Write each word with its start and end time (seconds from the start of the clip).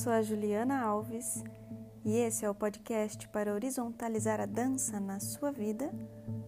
Sou 0.00 0.14
a 0.14 0.22
Juliana 0.22 0.80
Alves 0.82 1.44
e 2.02 2.16
esse 2.16 2.42
é 2.42 2.48
o 2.48 2.54
podcast 2.54 3.28
para 3.28 3.52
horizontalizar 3.52 4.40
a 4.40 4.46
dança 4.46 4.98
na 4.98 5.20
sua 5.20 5.52
vida, 5.52 5.92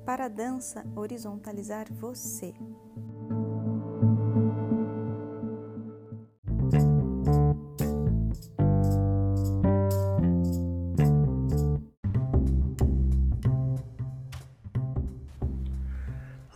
para 0.07 0.25
a 0.25 0.29
dança 0.29 0.83
horizontalizar 0.97 1.87
você. 1.93 2.55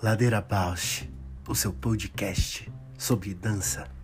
Ladeira 0.02 0.40
Bausch, 0.40 1.06
o 1.46 1.54
seu 1.54 1.74
podcast 1.74 2.72
sobre 2.96 3.34
dança. 3.34 3.95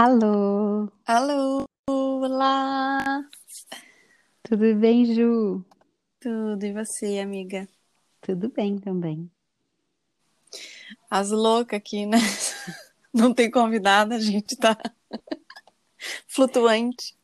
Alô, 0.00 0.88
Alô, 1.04 1.64
olá! 1.90 3.28
tudo 4.44 4.72
bem, 4.76 5.04
Ju? 5.04 5.64
Tudo 6.20 6.64
e 6.64 6.72
você, 6.72 7.18
amiga? 7.18 7.68
Tudo 8.20 8.48
bem 8.48 8.78
também. 8.78 9.28
As 11.10 11.32
loucas 11.32 11.78
aqui, 11.78 12.06
né? 12.06 12.18
Não 13.12 13.34
tem 13.34 13.50
convidada, 13.50 14.14
a 14.14 14.20
gente 14.20 14.54
tá 14.54 14.78
flutuante. 16.28 17.16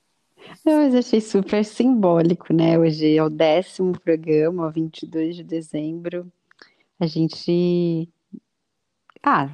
Não, 0.65 0.79
mas 0.83 0.97
achei 0.97 1.21
super 1.21 1.65
simbólico, 1.65 2.53
né? 2.53 2.77
Hoje 2.77 3.17
é 3.17 3.23
o 3.23 3.31
décimo 3.31 3.97
programa, 4.01 4.69
22 4.73 5.37
de 5.37 5.45
dezembro. 5.45 6.29
A 6.99 7.07
gente 7.07 8.09
ah, 9.23 9.49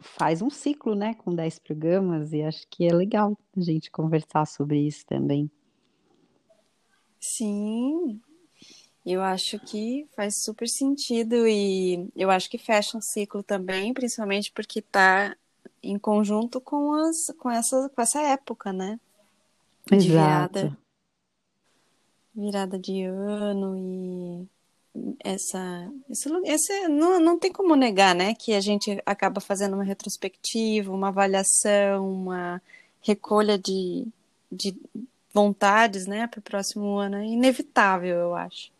faz 0.00 0.42
um 0.42 0.50
ciclo, 0.50 0.94
né, 0.94 1.14
com 1.14 1.34
10 1.34 1.58
programas, 1.58 2.32
e 2.32 2.42
acho 2.42 2.66
que 2.68 2.86
é 2.86 2.92
legal 2.92 3.36
a 3.56 3.60
gente 3.60 3.90
conversar 3.90 4.46
sobre 4.46 4.78
isso 4.78 5.06
também. 5.06 5.50
Sim, 7.18 8.20
eu 9.06 9.22
acho 9.22 9.58
que 9.58 10.06
faz 10.14 10.42
super 10.42 10.68
sentido 10.68 11.46
e 11.46 12.08
eu 12.14 12.30
acho 12.30 12.50
que 12.50 12.58
fecha 12.58 12.96
um 12.96 13.00
ciclo 13.00 13.42
também, 13.42 13.92
principalmente 13.94 14.52
porque 14.52 14.82
tá 14.82 15.36
em 15.82 15.98
conjunto 15.98 16.60
com 16.60 16.92
as 16.92 17.32
com 17.38 17.50
essa 17.50 17.88
com 17.88 18.02
essa 18.02 18.20
época, 18.22 18.72
né? 18.72 19.00
De 19.86 19.98
virada, 19.98 20.60
Exato. 20.60 20.76
virada 22.34 22.78
de 22.78 23.02
ano 23.02 23.76
e 23.76 24.48
essa 25.20 25.90
esse, 26.10 26.28
esse 26.44 26.88
não, 26.88 27.18
não 27.18 27.38
tem 27.38 27.50
como 27.52 27.74
negar, 27.74 28.14
né, 28.14 28.34
que 28.34 28.52
a 28.52 28.60
gente 28.60 29.00
acaba 29.06 29.40
fazendo 29.40 29.74
uma 29.74 29.84
retrospectiva, 29.84 30.92
uma 30.92 31.08
avaliação, 31.08 32.12
uma 32.12 32.60
recolha 33.00 33.58
de, 33.58 34.06
de 34.50 34.76
vontades, 35.32 36.06
né, 36.06 36.26
para 36.26 36.40
o 36.40 36.42
próximo 36.42 36.96
ano. 36.96 37.16
É 37.16 37.26
inevitável, 37.26 38.16
eu 38.16 38.34
acho. 38.34 38.70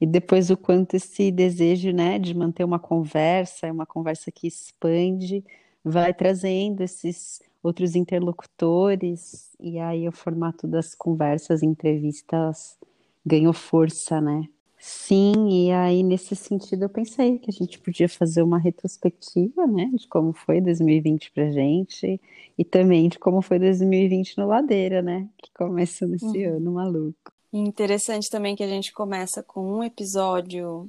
E 0.00 0.06
depois 0.06 0.50
o 0.50 0.56
quanto 0.56 0.94
esse 0.94 1.30
desejo, 1.30 1.92
né, 1.92 2.18
de 2.18 2.34
manter 2.34 2.64
uma 2.64 2.78
conversa, 2.78 3.70
uma 3.70 3.86
conversa 3.86 4.32
que 4.32 4.46
expande, 4.46 5.44
vai 5.84 6.12
trazendo 6.12 6.82
esses 6.82 7.40
outros 7.62 7.94
interlocutores, 7.94 9.50
e 9.60 9.78
aí 9.78 10.08
o 10.08 10.12
formato 10.12 10.66
das 10.66 10.94
conversas, 10.94 11.62
entrevistas 11.62 12.78
ganhou 13.24 13.52
força, 13.52 14.20
né? 14.20 14.48
Sim, 14.80 15.48
e 15.66 15.72
aí 15.72 16.02
nesse 16.04 16.36
sentido 16.36 16.84
eu 16.84 16.88
pensei 16.88 17.38
que 17.38 17.50
a 17.50 17.52
gente 17.52 17.78
podia 17.80 18.08
fazer 18.08 18.42
uma 18.42 18.58
retrospectiva, 18.58 19.66
né, 19.66 19.90
de 19.92 20.06
como 20.06 20.32
foi 20.32 20.60
2020 20.60 21.32
pra 21.32 21.50
gente, 21.50 22.20
e 22.56 22.64
também 22.64 23.08
de 23.08 23.18
como 23.18 23.42
foi 23.42 23.58
2020 23.58 24.38
no 24.38 24.46
Ladeira, 24.46 25.02
né, 25.02 25.28
que 25.38 25.50
começou 25.52 26.06
nesse 26.06 26.46
Uhum. 26.46 26.56
ano 26.56 26.72
maluco. 26.72 27.32
Interessante 27.52 28.30
também 28.30 28.54
que 28.54 28.62
a 28.62 28.68
gente 28.68 28.92
começa 28.92 29.42
com 29.42 29.78
um 29.78 29.82
episódio 29.82 30.88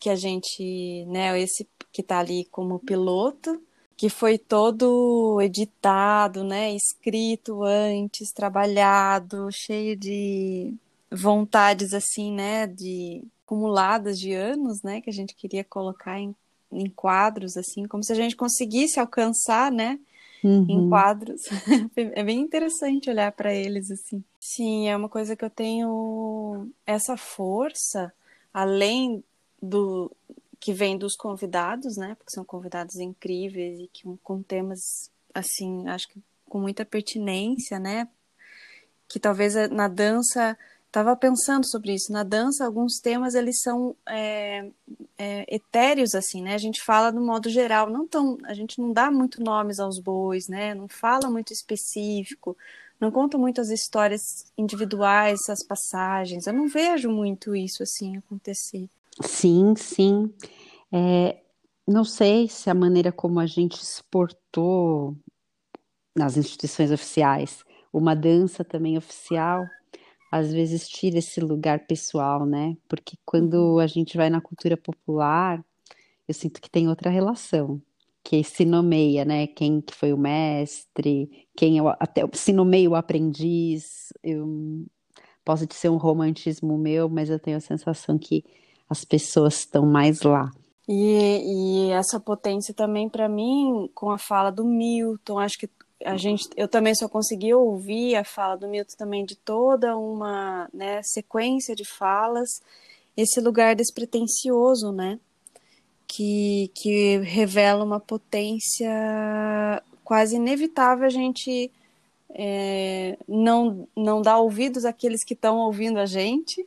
que 0.00 0.08
a 0.10 0.16
gente, 0.16 1.04
né, 1.06 1.38
esse 1.40 1.68
que 1.92 2.02
tá 2.02 2.20
ali 2.20 2.46
como 2.50 2.78
piloto, 2.78 3.60
que 3.96 4.08
foi 4.08 4.38
todo 4.38 5.40
editado, 5.42 6.44
né, 6.44 6.72
escrito 6.74 7.64
antes, 7.64 8.32
trabalhado, 8.32 9.48
cheio 9.50 9.96
de 9.96 10.72
vontades 11.10 11.94
assim, 11.94 12.32
né, 12.32 12.66
de 12.66 13.24
acumuladas 13.44 14.18
de 14.18 14.32
anos, 14.32 14.82
né, 14.82 15.00
que 15.00 15.08
a 15.08 15.12
gente 15.12 15.34
queria 15.34 15.64
colocar 15.64 16.18
em, 16.20 16.34
em 16.70 16.88
quadros 16.90 17.56
assim, 17.56 17.86
como 17.86 18.04
se 18.04 18.12
a 18.12 18.16
gente 18.16 18.36
conseguisse 18.36 19.00
alcançar, 19.00 19.72
né, 19.72 19.98
em 20.44 20.78
Uhum. 20.78 20.88
quadros. 20.88 21.42
É 22.14 22.22
bem 22.22 22.40
interessante 22.40 23.08
olhar 23.10 23.32
para 23.32 23.52
eles 23.52 23.90
assim. 23.90 24.22
Sim, 24.38 24.88
é 24.88 24.96
uma 24.96 25.08
coisa 25.08 25.34
que 25.34 25.44
eu 25.44 25.50
tenho 25.50 26.70
essa 26.86 27.16
força, 27.16 28.12
além 28.52 29.24
do 29.60 30.10
que 30.60 30.72
vem 30.72 30.98
dos 30.98 31.16
convidados, 31.16 31.96
né? 31.96 32.14
Porque 32.16 32.32
são 32.32 32.44
convidados 32.44 32.96
incríveis 32.96 33.78
e 33.80 33.88
que 33.92 34.02
com 34.22 34.42
temas 34.42 35.10
assim, 35.34 35.88
acho 35.88 36.08
que 36.08 36.20
com 36.48 36.60
muita 36.60 36.84
pertinência, 36.84 37.78
né? 37.78 38.08
Que 39.08 39.18
talvez 39.18 39.56
eh, 39.56 39.68
na 39.68 39.88
dança 39.88 40.56
Tava 40.90 41.14
pensando 41.14 41.68
sobre 41.68 41.94
isso. 41.94 42.10
Na 42.10 42.22
dança, 42.22 42.64
alguns 42.64 42.98
temas 42.98 43.34
eles 43.34 43.60
são 43.60 43.94
é, 44.08 44.70
é, 45.18 45.54
etéreos 45.54 46.14
assim, 46.14 46.42
né? 46.42 46.54
A 46.54 46.58
gente 46.58 46.82
fala 46.82 47.10
do 47.10 47.20
modo 47.20 47.50
geral, 47.50 47.90
não 47.90 48.06
tão, 48.06 48.38
a 48.44 48.54
gente 48.54 48.80
não 48.80 48.92
dá 48.92 49.10
muito 49.10 49.42
nomes 49.42 49.78
aos 49.78 50.00
bois, 50.00 50.48
né? 50.48 50.74
Não 50.74 50.88
fala 50.88 51.30
muito 51.30 51.52
específico, 51.52 52.56
não 52.98 53.10
conta 53.10 53.36
muito 53.36 53.60
as 53.60 53.68
histórias 53.68 54.46
individuais, 54.56 55.40
as 55.50 55.62
passagens. 55.62 56.46
Eu 56.46 56.54
não 56.54 56.66
vejo 56.66 57.10
muito 57.10 57.54
isso 57.54 57.82
assim 57.82 58.16
acontecer. 58.16 58.88
Sim, 59.20 59.74
sim. 59.76 60.32
É, 60.90 61.36
não 61.86 62.04
sei 62.04 62.48
se 62.48 62.70
a 62.70 62.74
maneira 62.74 63.12
como 63.12 63.38
a 63.40 63.46
gente 63.46 63.82
exportou 63.82 65.14
nas 66.16 66.38
instituições 66.38 66.90
oficiais 66.90 67.62
uma 67.92 68.16
dança 68.16 68.64
também 68.64 68.96
oficial 68.96 69.66
às 70.30 70.52
vezes 70.52 70.88
tira 70.88 71.18
esse 71.18 71.40
lugar 71.40 71.86
pessoal, 71.86 72.44
né? 72.44 72.76
Porque 72.88 73.16
quando 73.24 73.78
a 73.78 73.86
gente 73.86 74.16
vai 74.16 74.28
na 74.28 74.40
cultura 74.40 74.76
popular, 74.76 75.64
eu 76.26 76.34
sinto 76.34 76.60
que 76.60 76.70
tem 76.70 76.88
outra 76.88 77.10
relação, 77.10 77.80
que 78.22 78.44
se 78.44 78.64
nomeia, 78.64 79.24
né? 79.24 79.46
Quem 79.46 79.80
que 79.80 79.94
foi 79.94 80.12
o 80.12 80.18
mestre, 80.18 81.46
quem 81.56 81.78
é 81.78 81.82
o, 81.82 81.88
até 81.88 82.22
se 82.34 82.52
nomeia 82.52 82.90
o 82.90 82.94
aprendiz. 82.94 84.12
Eu 84.22 84.84
posso 85.44 85.66
te 85.66 85.74
ser 85.74 85.88
um 85.88 85.96
romantismo 85.96 86.76
meu, 86.76 87.08
mas 87.08 87.30
eu 87.30 87.38
tenho 87.38 87.56
a 87.56 87.60
sensação 87.60 88.18
que 88.18 88.44
as 88.88 89.04
pessoas 89.04 89.60
estão 89.60 89.86
mais 89.86 90.22
lá. 90.22 90.50
E, 90.86 91.86
e 91.88 91.90
essa 91.90 92.18
potência 92.18 92.72
também 92.72 93.08
para 93.08 93.28
mim, 93.28 93.90
com 93.94 94.10
a 94.10 94.18
fala 94.18 94.50
do 94.50 94.64
Milton, 94.64 95.38
acho 95.38 95.58
que 95.58 95.68
a 96.04 96.16
gente, 96.16 96.48
eu 96.56 96.68
também 96.68 96.94
só 96.94 97.08
consegui 97.08 97.52
ouvir 97.52 98.16
a 98.16 98.24
fala 98.24 98.56
do 98.56 98.68
Milton 98.68 98.94
também 98.96 99.24
de 99.24 99.36
toda 99.36 99.96
uma 99.96 100.68
né, 100.72 101.00
sequência 101.02 101.74
de 101.74 101.84
falas, 101.84 102.60
esse 103.16 103.40
lugar 103.40 103.74
despretensioso, 103.74 104.92
né? 104.92 105.18
Que, 106.06 106.70
que 106.74 107.18
revela 107.18 107.84
uma 107.84 108.00
potência 108.00 108.88
quase 110.04 110.36
inevitável 110.36 111.04
a 111.04 111.10
gente 111.10 111.70
é, 112.30 113.18
não, 113.28 113.86
não 113.94 114.22
dar 114.22 114.38
ouvidos 114.38 114.84
àqueles 114.84 115.22
que 115.24 115.34
estão 115.34 115.58
ouvindo 115.58 115.98
a 115.98 116.06
gente, 116.06 116.66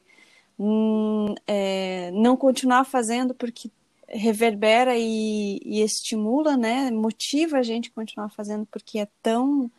hum, 0.60 1.34
é, 1.48 2.12
não 2.14 2.38
continuar 2.38 2.84
fazendo 2.84 3.34
porque 3.34 3.72
reverbera 4.12 4.98
e, 4.98 5.60
e, 5.64 5.82
estimula, 5.82 6.58
né? 6.58 6.92
Motiva 6.92 7.58
a 7.58 7.64
gente 7.64 7.90
a 7.90 7.94
continuar 7.94 8.30
fazendo 8.30 8.66
porque 8.66 9.00
é 9.00 9.08
tão 9.22 9.72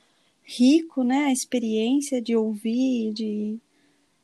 rico, 0.42 1.02
né? 1.02 1.26
A 1.26 1.32
experiência 1.32 2.20
de 2.20 2.36
ouvir, 2.36 3.12
de, 3.12 3.58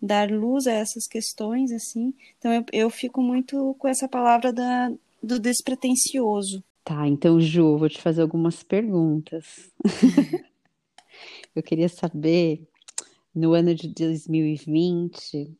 dar 0.01 0.31
luz 0.31 0.67
a 0.67 0.73
essas 0.73 1.07
questões, 1.07 1.73
assim. 1.73 2.15
Então 2.39 2.53
eu, 2.53 2.65
eu 2.73 2.91
fico 2.91 3.21
muito 3.21 3.75
com 3.79 3.89
essa 3.89 4.09
palavra 4.09 4.53
da, 4.53 4.93
do 5.23 5.39
despretensioso. 5.39 6.63
Tá, 6.85 7.07
então, 7.07 7.41
Ju, 7.41 7.77
vou 7.77 7.89
te 7.89 8.01
fazer 8.01 8.23
algumas 8.23 8.63
perguntas. 8.63 9.71
eu 11.55 11.63
queria 11.63 11.89
saber, 11.89 12.67
no 13.35 13.53
ano 13.53 13.75
de 13.75 13.89
2020, 13.89 15.55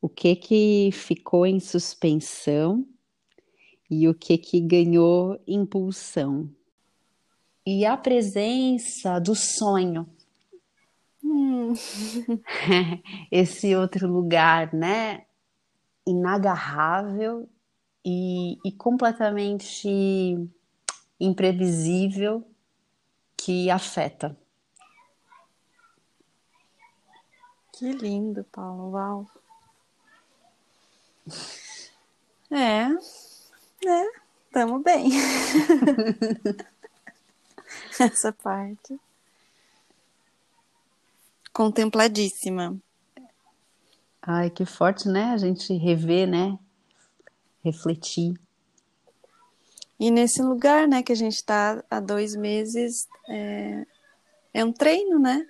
o 0.00 0.08
que 0.08 0.34
que 0.34 0.90
ficou 0.92 1.46
em 1.46 1.60
suspensão 1.60 2.84
e 3.90 4.08
o 4.08 4.14
que 4.14 4.36
que 4.36 4.60
ganhou 4.60 5.40
impulsão? 5.46 6.50
E 7.66 7.84
a 7.84 7.96
presença 7.96 9.18
do 9.18 9.34
sonho. 9.34 10.08
Hum. 11.22 11.74
Esse 13.30 13.74
outro 13.74 14.08
lugar, 14.08 14.72
né? 14.72 15.26
Inagarrável 16.06 17.48
e, 18.04 18.56
e 18.64 18.72
completamente 18.72 19.88
imprevisível 21.20 22.44
que 23.36 23.70
afeta. 23.70 24.36
Que 27.72 27.92
lindo, 27.92 28.44
Paulo. 28.44 28.90
Uau. 28.92 29.26
É, 32.50 32.88
é, 33.86 34.06
tamo 34.52 34.80
bem. 34.80 35.10
Essa 37.98 38.32
parte. 38.32 38.98
Contempladíssima. 41.52 42.76
Ai, 44.22 44.50
que 44.50 44.64
forte, 44.64 45.08
né? 45.08 45.32
A 45.32 45.36
gente 45.36 45.72
rever, 45.74 46.28
né? 46.28 46.56
Refletir. 47.64 48.38
E 49.98 50.10
nesse 50.10 50.42
lugar, 50.42 50.86
né, 50.86 51.02
que 51.02 51.10
a 51.10 51.16
gente 51.16 51.34
está 51.34 51.82
há 51.90 51.98
dois 51.98 52.36
meses, 52.36 53.08
é, 53.28 53.84
é 54.54 54.64
um 54.64 54.72
treino, 54.72 55.18
né? 55.18 55.44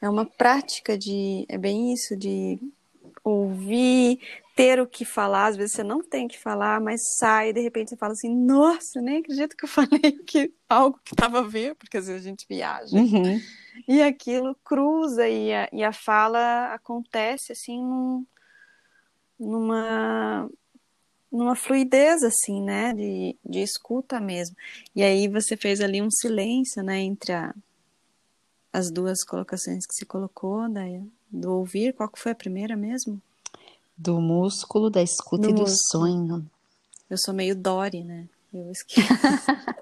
É 0.00 0.08
uma 0.08 0.24
prática 0.24 0.96
de. 0.96 1.44
É 1.48 1.58
bem 1.58 1.92
isso, 1.92 2.16
de 2.16 2.58
ouvir, 3.22 4.18
ter 4.60 4.78
o 4.78 4.86
que 4.86 5.04
falar. 5.06 5.46
Às 5.46 5.56
vezes 5.56 5.72
você 5.72 5.82
não 5.82 6.02
tem 6.02 6.28
que 6.28 6.38
falar, 6.38 6.80
mas 6.80 7.16
sai 7.16 7.48
e 7.48 7.52
de 7.52 7.60
repente 7.60 7.90
você 7.90 7.96
fala 7.96 8.12
assim: 8.12 8.34
Nossa, 8.34 9.00
nem 9.00 9.18
acredito 9.18 9.56
que 9.56 9.64
eu 9.64 9.68
falei 9.70 10.12
que, 10.26 10.52
algo 10.68 11.00
que 11.02 11.14
estava 11.14 11.38
a 11.38 11.42
ver, 11.42 11.74
porque 11.76 11.96
às 11.96 12.06
vezes 12.06 12.22
a 12.22 12.28
gente 12.28 12.46
viaja. 12.48 12.94
Uhum. 12.94 13.40
E 13.88 14.02
aquilo 14.02 14.54
cruza 14.62 15.26
e 15.28 15.52
a, 15.52 15.68
e 15.72 15.82
a 15.82 15.92
fala 15.92 16.74
acontece 16.74 17.52
assim 17.52 17.82
num, 17.82 18.26
numa 19.38 20.50
numa 21.32 21.54
fluidez 21.54 22.24
assim, 22.24 22.60
né, 22.60 22.92
de, 22.92 23.36
de 23.44 23.60
escuta 23.60 24.18
mesmo. 24.20 24.56
E 24.96 25.02
aí 25.04 25.28
você 25.28 25.56
fez 25.56 25.80
ali 25.80 26.02
um 26.02 26.10
silêncio, 26.10 26.82
né, 26.82 26.98
entre 26.98 27.32
a, 27.32 27.54
as 28.72 28.90
duas 28.90 29.22
colocações 29.22 29.86
que 29.86 29.94
se 29.94 30.04
colocou, 30.04 30.68
da, 30.68 30.82
do 31.30 31.52
ouvir, 31.52 31.94
qual 31.94 32.08
que 32.08 32.18
foi 32.18 32.32
a 32.32 32.34
primeira 32.34 32.76
mesmo? 32.76 33.22
Do 34.02 34.18
músculo, 34.18 34.88
da 34.88 35.02
escuta 35.02 35.42
Do 35.42 35.50
e 35.50 35.52
do 35.52 35.60
músculo. 35.60 36.06
sonho. 36.06 36.50
Eu 37.10 37.18
sou 37.18 37.34
meio 37.34 37.54
Dory, 37.54 38.02
né? 38.02 38.26
Eu 38.52 38.70
esqueci. 38.70 39.06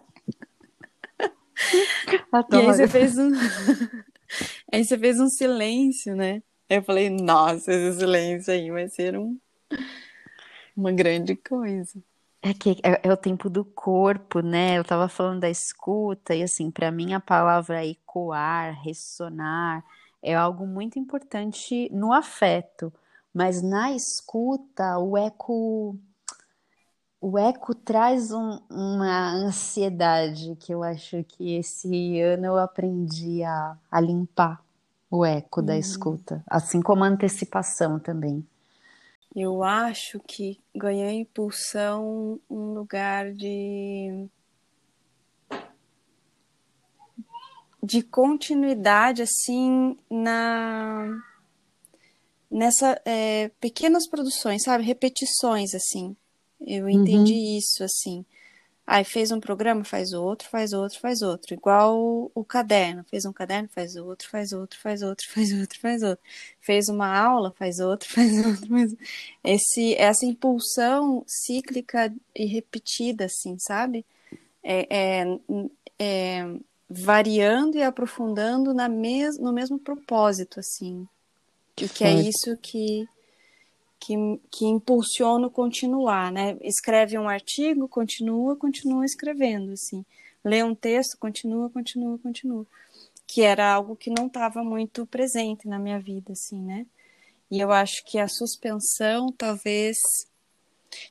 E 2.50 2.56
aí 2.56 2.66
você 2.66 2.86
fez 2.86 3.18
um. 3.18 3.32
aí 4.72 4.84
você 4.84 4.96
fez 4.96 5.18
um 5.18 5.28
silêncio, 5.28 6.14
né? 6.14 6.42
Eu 6.68 6.82
falei, 6.82 7.10
nossa, 7.10 7.72
esse 7.72 7.98
silêncio 7.98 8.52
aí 8.52 8.70
vai 8.70 8.88
ser 8.88 9.18
um... 9.18 9.36
uma 10.76 10.92
grande 10.92 11.34
coisa. 11.34 11.98
É 12.40 12.54
que 12.54 12.78
é, 12.82 13.00
é 13.08 13.12
o 13.12 13.16
tempo 13.16 13.50
do 13.50 13.64
corpo, 13.64 14.40
né? 14.40 14.78
Eu 14.78 14.84
tava 14.84 15.08
falando 15.08 15.40
da 15.40 15.50
escuta, 15.50 16.34
e 16.34 16.42
assim, 16.42 16.70
para 16.70 16.90
mim 16.90 17.12
a 17.12 17.20
palavra 17.20 17.84
ecoar, 17.84 18.80
ressonar, 18.82 19.84
é 20.22 20.34
algo 20.34 20.66
muito 20.66 20.98
importante 20.98 21.88
no 21.92 22.12
afeto, 22.12 22.92
mas 23.38 23.62
na 23.62 23.92
escuta, 23.92 24.98
o 24.98 25.16
eco, 25.16 25.96
o 27.20 27.38
eco 27.38 27.72
traz 27.72 28.32
um- 28.32 28.58
uma 28.68 29.30
ansiedade 29.32 30.56
que 30.56 30.74
eu 30.74 30.82
acho 30.82 31.22
que 31.22 31.54
esse 31.54 32.20
ano 32.20 32.46
eu 32.46 32.58
aprendi 32.58 33.44
a, 33.44 33.78
a 33.88 34.00
limpar 34.00 34.60
o 35.08 35.24
eco 35.24 35.62
da 35.62 35.78
escuta, 35.78 36.42
assim 36.48 36.82
como 36.82 37.04
a 37.04 37.06
antecipação 37.06 38.00
também. 38.00 38.44
Eu 39.32 39.62
acho 39.62 40.18
que 40.18 40.58
ganhou 40.74 41.08
impulsão 41.08 42.40
um 42.50 42.74
lugar 42.74 43.32
de 43.32 44.28
de 47.80 48.02
continuidade 48.02 49.22
assim 49.22 49.96
na 50.10 51.22
nessa 52.50 53.00
é, 53.04 53.50
pequenas 53.60 54.08
produções, 54.08 54.62
sabe, 54.62 54.84
repetições 54.84 55.74
assim. 55.74 56.16
Eu 56.60 56.88
entendi 56.88 57.56
isso 57.56 57.84
assim. 57.84 58.24
Aí 58.90 59.04
fez 59.04 59.30
um 59.30 59.38
programa, 59.38 59.84
faz 59.84 60.14
outro, 60.14 60.48
faz 60.48 60.72
outro, 60.72 60.98
faz 60.98 61.20
outro. 61.20 61.52
Igual 61.52 61.98
o, 61.98 62.30
o 62.34 62.42
caderno. 62.42 63.04
Fez 63.04 63.26
um 63.26 63.32
caderno, 63.34 63.68
faz 63.68 63.96
outro, 63.96 64.26
faz 64.30 64.50
outro, 64.52 64.80
faz 64.80 65.02
outro, 65.02 65.28
faz 65.30 65.52
outro, 65.52 65.78
faz 65.78 66.02
outro. 66.02 66.24
Fez 66.58 66.88
uma 66.88 67.14
aula, 67.14 67.52
faz 67.58 67.80
outro, 67.80 68.08
faz 68.10 68.46
outro. 68.46 68.66
Faz... 68.66 68.96
Esse, 69.44 69.94
essa 69.96 70.24
impulsão 70.24 71.22
cíclica 71.26 72.10
e 72.34 72.46
repetida, 72.46 73.26
assim, 73.26 73.58
sabe? 73.58 74.06
É, 74.62 74.86
é, 74.90 75.38
é, 75.98 76.46
variando 76.88 77.76
e 77.76 77.82
aprofundando 77.82 78.72
na 78.72 78.88
mes 78.88 79.38
no 79.38 79.52
mesmo 79.52 79.78
propósito, 79.78 80.60
assim. 80.60 81.06
E 81.84 81.88
que 81.88 82.04
é 82.04 82.14
isso 82.14 82.56
que, 82.56 83.06
que, 84.00 84.14
que 84.50 84.66
impulsiona 84.66 85.46
o 85.46 85.50
continuar, 85.50 86.32
né? 86.32 86.56
Escreve 86.60 87.18
um 87.18 87.28
artigo, 87.28 87.88
continua, 87.88 88.56
continua 88.56 89.04
escrevendo, 89.04 89.72
assim. 89.72 90.04
Lê 90.44 90.62
um 90.62 90.74
texto, 90.74 91.18
continua, 91.18 91.68
continua, 91.70 92.18
continua. 92.18 92.66
Que 93.26 93.42
era 93.42 93.72
algo 93.72 93.96
que 93.96 94.10
não 94.10 94.26
estava 94.26 94.62
muito 94.62 95.06
presente 95.06 95.68
na 95.68 95.78
minha 95.78 95.98
vida, 95.98 96.32
assim, 96.32 96.60
né? 96.62 96.86
E 97.50 97.60
eu 97.60 97.72
acho 97.72 98.04
que 98.04 98.18
a 98.18 98.28
suspensão 98.28 99.32
talvez 99.32 99.96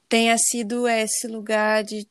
tenha 0.07 0.37
sido 0.37 0.87
esse 0.87 1.27
lugar 1.27 1.83
de, 1.83 2.07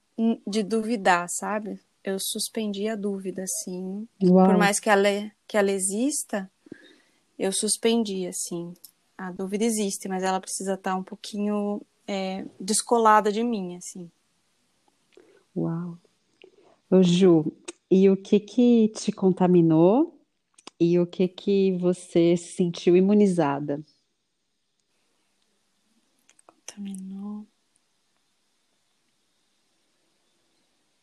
de 0.47 0.63
duvidar, 0.63 1.27
sabe? 1.29 1.81
Eu 2.03 2.19
suspendi 2.21 2.89
a 2.89 2.97
dúvida, 2.97 3.43
assim. 3.43 4.07
Uau. 4.23 4.47
Por 4.47 4.57
mais 4.57 4.79
que 4.79 4.89
ela, 4.89 5.09
que 5.47 5.57
ela 5.57 5.71
exista, 5.71 6.51
eu 7.39 7.53
suspendi, 7.53 8.27
assim. 8.27 8.73
A 9.17 9.33
dúvida 9.33 9.65
existe, 9.65 10.09
mas 10.09 10.23
ela 10.23 10.41
precisa 10.41 10.75
estar 10.75 10.95
um 10.95 11.03
pouquinho 11.03 11.81
é, 12.07 12.45
descolada 12.61 13.33
de 13.33 13.43
mim, 13.43 13.77
assim. 13.77 14.11
Uau. 15.57 15.99
Ô, 16.91 17.03
Ju, 17.03 17.53
e 17.91 18.09
o 18.11 18.17
que 18.17 18.39
que 18.39 18.89
te 18.89 19.11
contaminou 19.11 20.19
e 20.79 20.99
o 20.99 21.07
que 21.07 21.27
que 21.29 21.73
você 21.79 22.37
se 22.37 22.53
sentiu 22.57 22.97
imunizada? 22.97 23.83
Contaminou. 26.47 27.47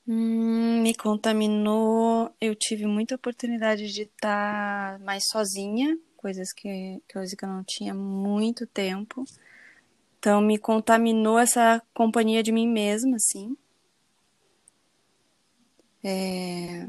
Hum, 0.08 0.82
me 0.82 0.94
contaminou. 0.94 2.30
Eu 2.40 2.54
tive 2.56 2.86
muita 2.86 3.16
oportunidade 3.16 3.92
de 3.92 4.04
estar 4.04 5.00
mais 5.00 5.24
sozinha, 5.28 5.98
coisas 6.24 6.53
que, 6.53 7.01
coisa 7.12 7.36
que 7.36 7.44
eu 7.44 7.50
não 7.50 7.65
tinha 7.65 7.94
muito 7.94 8.65
tempo. 8.65 9.25
Então, 10.18 10.39
me 10.39 10.58
contaminou 10.58 11.38
essa 11.38 11.82
companhia 11.94 12.42
de 12.42 12.50
mim 12.50 12.65
mesma, 12.65 13.18
assim. 13.18 13.58
É, 16.01 16.88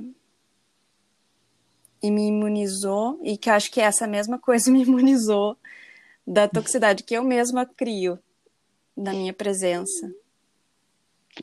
E 2.00 2.10
me 2.12 2.28
imunizou, 2.28 3.18
e 3.24 3.36
que 3.36 3.50
acho 3.50 3.72
que 3.72 3.80
essa 3.80 4.06
mesma 4.06 4.38
coisa 4.38 4.70
me 4.70 4.82
imunizou 4.82 5.56
da 6.24 6.46
toxicidade 6.46 7.02
que 7.02 7.14
eu 7.14 7.24
mesma 7.24 7.66
crio 7.66 8.18
na 8.96 9.12
minha 9.12 9.32
presença. 9.32 10.14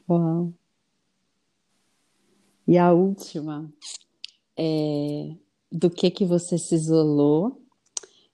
Uau. 0.09 0.53
E 2.65 2.77
a 2.77 2.93
última 2.93 3.69
é 4.55 5.35
do 5.71 5.89
que 5.89 6.11
que 6.11 6.25
você 6.25 6.57
se 6.57 6.75
isolou 6.75 7.60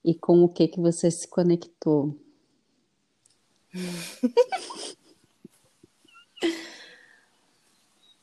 e 0.04 0.14
com 0.14 0.42
o 0.42 0.48
que 0.48 0.68
que 0.68 0.80
você 0.80 1.10
se 1.10 1.28
conectou? 1.28 2.16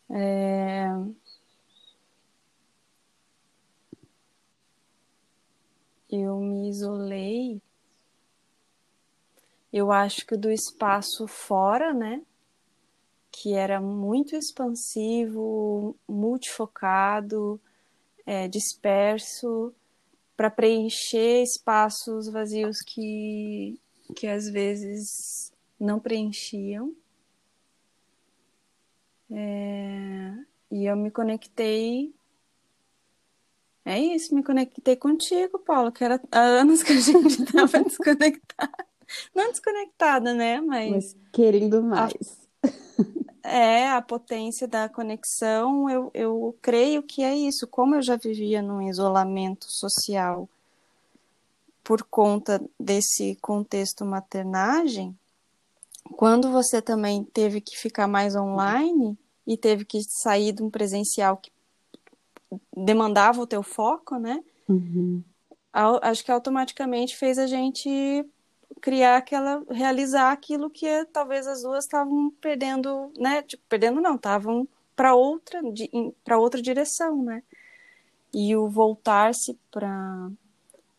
É... 0.08 0.88
Eu 6.10 6.40
me 6.40 6.70
isolei 6.70 7.60
Eu 9.78 9.92
acho 9.92 10.26
que 10.26 10.38
do 10.38 10.50
espaço 10.50 11.28
fora, 11.28 11.94
né? 11.94 12.22
Que 13.30 13.54
era 13.54 13.82
muito 13.82 14.34
expansivo, 14.34 15.98
multifocado, 16.08 17.60
é, 18.26 18.48
disperso, 18.48 19.74
para 20.36 20.50
preencher 20.50 21.44
espaços 21.44 22.28
vazios 22.28 22.82
que, 22.82 23.80
que 24.16 24.28
às 24.28 24.50
vezes 24.50 25.52
não 25.80 26.00
preenchiam. 26.00 26.94
É, 29.32 30.34
e 30.72 30.86
eu 30.86 30.96
me 30.96 31.10
conectei. 31.10 32.14
É 33.84 34.00
isso, 34.00 34.34
me 34.34 34.44
conectei 34.44 34.96
contigo, 34.96 35.60
Paulo, 35.60 35.92
que 35.92 36.04
era 36.04 36.20
há 36.32 36.40
anos 36.40 36.82
que 36.82 36.94
a 36.94 37.00
gente 37.00 37.28
estava 37.44 37.84
desconectada. 37.84 38.86
Não 39.34 39.52
desconectada, 39.52 40.34
né? 40.34 40.60
Mas, 40.62 40.92
Mas 40.92 41.18
querendo 41.32 41.84
mais. 41.84 42.14
A, 42.64 42.68
é, 43.46 43.90
a 43.90 44.02
potência 44.02 44.68
da 44.68 44.90
conexão, 44.90 45.90
eu, 45.90 46.12
eu 46.14 46.58
creio 46.62 47.04
que 47.04 47.24
é 47.24 47.36
isso. 47.36 47.68
Como 47.68 47.96
eu 47.96 48.02
já 48.02 48.16
vivia 48.16 48.62
num 48.62 48.82
isolamento 48.82 49.66
social 49.70 50.50
por 51.84 52.04
conta 52.04 52.62
desse 52.80 53.38
contexto 53.42 54.04
maternagem, 54.04 55.16
quando 56.16 56.52
você 56.52 56.82
também 56.82 57.24
teve 57.24 57.62
que 57.62 57.78
ficar 57.78 58.08
mais 58.08 58.36
online 58.36 59.18
e 59.46 59.56
teve 59.56 59.86
que 59.86 60.02
sair 60.04 60.52
de 60.52 60.64
um 60.64 60.70
presencial 60.70 61.38
que 61.38 61.52
demandava 62.76 63.42
o 63.42 63.48
teu 63.48 63.62
foco, 63.62 64.18
né? 64.18 64.44
Uhum. 64.68 65.24
Acho 66.02 66.24
que 66.24 66.32
automaticamente 66.32 67.18
fez 67.18 67.38
a 67.38 67.48
gente 67.48 68.26
criar 68.86 69.18
aquela, 69.18 69.64
realizar 69.72 70.32
aquilo 70.32 70.70
que 70.70 70.86
talvez 71.06 71.48
as 71.48 71.64
duas 71.64 71.86
estavam 71.86 72.30
perdendo, 72.40 73.12
né? 73.18 73.42
Tipo, 73.42 73.64
perdendo 73.68 74.00
não, 74.00 74.14
estavam 74.14 74.68
para 74.96 75.16
outra, 75.16 75.60
para 76.24 76.38
outra 76.38 76.62
direção, 76.62 77.24
né? 77.24 77.42
E 78.32 78.56
o 78.56 78.70
voltar-se 78.70 79.58
para 79.72 80.30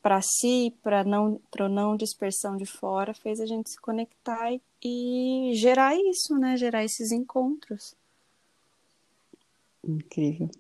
para 0.03 0.21
si, 0.21 0.73
para 0.83 1.05
não, 1.05 1.41
para 1.51 1.69
não 1.69 1.97
dispersão 1.97 2.57
de 2.57 2.67
fora, 2.67 3.15
fez 3.15 3.41
a 3.41 3.47
gente 3.47 3.71
se 3.71 3.81
conectar 3.81 4.53
e, 4.53 4.61
e 4.85 5.53
gerar 5.55 5.97
isso, 5.97 6.37
né? 6.37 6.57
Gerar 6.57 6.85
esses 6.85 7.13
encontros. 7.13 7.95
Incrível. 9.85 10.51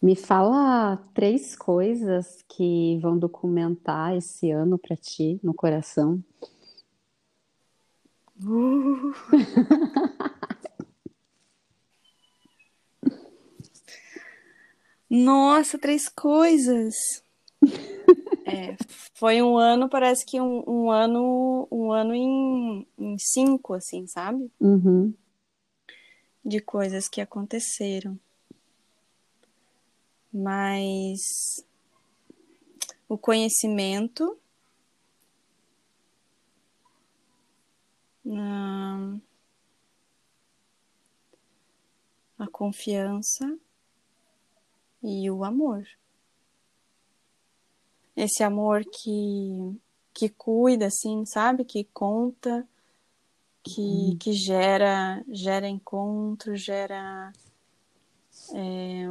Me 0.00 0.14
fala 0.14 0.96
três 1.12 1.56
coisas 1.56 2.44
que 2.48 2.98
vão 3.02 3.18
documentar 3.18 4.14
esse 4.16 4.48
ano 4.50 4.78
para 4.78 4.96
ti 4.96 5.40
no 5.42 5.52
coração. 5.52 6.22
Uh. 8.40 9.12
Nossa, 15.10 15.78
três 15.78 16.08
coisas. 16.08 16.94
É, 18.46 18.76
foi 19.14 19.42
um 19.42 19.58
ano, 19.58 19.88
parece 19.88 20.24
que 20.24 20.40
um, 20.40 20.62
um 20.66 20.90
ano, 20.90 21.66
um 21.72 21.90
ano 21.92 22.14
em, 22.14 22.86
em 22.96 23.18
cinco, 23.18 23.74
assim, 23.74 24.06
sabe? 24.06 24.50
Uhum. 24.60 25.12
De 26.44 26.60
coisas 26.60 27.08
que 27.08 27.20
aconteceram. 27.20 28.18
Mas 30.42 31.64
o 33.08 33.18
conhecimento, 33.18 34.38
a 42.38 42.46
confiança 42.50 43.58
e 45.02 45.30
o 45.30 45.44
amor 45.44 45.86
esse 48.18 48.42
amor 48.42 48.84
que, 48.84 49.80
que 50.12 50.28
cuida, 50.28 50.86
assim, 50.86 51.24
sabe? 51.24 51.64
Que 51.64 51.84
conta, 51.84 52.66
que, 53.62 53.80
uhum. 53.80 54.16
que 54.18 54.32
gera, 54.32 55.24
gera 55.28 55.68
encontro, 55.68 56.56
gera. 56.56 57.32
É, 58.54 59.06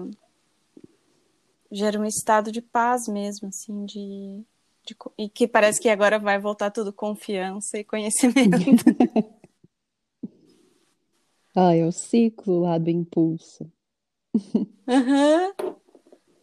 gera 1.78 2.00
um 2.00 2.06
estado 2.06 2.52
de 2.52 2.62
paz 2.62 3.08
mesmo, 3.08 3.48
assim, 3.48 3.86
de, 3.86 4.44
de, 4.86 4.96
e 5.18 5.30
que 5.30 5.48
parece 5.48 5.80
que 5.80 5.90
agora 5.90 6.20
vai 6.20 6.40
voltar 6.40 6.72
tudo 6.72 6.92
confiança 6.92 7.78
e 7.78 7.84
conhecimento. 7.84 8.58
ah, 11.56 11.76
é 11.76 11.86
o 11.86 11.92
ciclo 11.92 12.62
lá 12.62 12.78
do 12.78 12.90
impulso. 12.90 13.72
Uhum. 14.88 15.76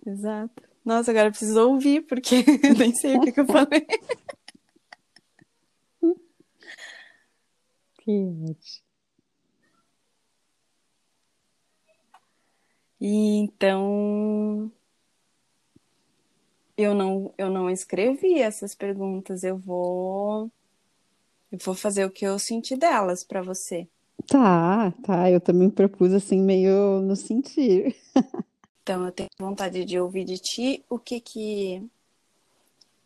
Exato. 0.07 0.62
Nossa, 0.85 1.11
agora 1.11 1.29
eu 1.29 1.31
preciso 1.31 1.67
ouvir, 1.67 2.03
porque 2.03 2.37
eu 2.62 2.75
nem 2.76 2.95
sei 2.95 3.17
o 3.17 3.21
que, 3.21 3.33
que 3.33 3.41
eu 3.41 3.47
falei. 3.47 3.87
Que 8.05 8.11
ótimo. 8.11 8.85
E 13.00 13.38
então 13.38 14.71
eu 16.76 16.95
não 16.95 17.33
eu 17.38 17.50
não 17.50 17.71
escrevi 17.71 18.40
essas 18.40 18.75
perguntas, 18.75 19.43
eu 19.43 19.57
vou 19.57 20.50
eu 21.50 21.59
vou 21.59 21.75
fazer 21.75 22.04
o 22.04 22.11
que 22.11 22.25
eu 22.25 22.38
senti 22.38 22.76
delas 22.76 23.25
para 23.25 23.43
você. 23.43 23.88
Tá, 24.26 24.93
tá, 25.02 25.31
eu 25.31 25.40
também 25.40 25.69
propus 25.71 26.12
assim 26.12 26.40
meio 26.40 27.00
no 27.00 27.16
sentir. 27.16 27.97
Então 28.85 29.07
eu 29.07 29.12
tenho 29.12 29.31
vontade 29.38 29.83
de 29.83 29.99
ouvir 29.99 30.26
de 30.26 30.37
ti 30.37 30.85
o 30.90 30.99
que 30.99 31.19
que 31.19 31.83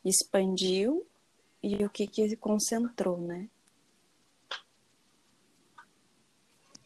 expandiu 0.04 1.06
e 1.62 1.84
o 1.84 1.88
que 1.88 2.04
que 2.08 2.34
concentrou, 2.34 3.16
né? 3.16 3.48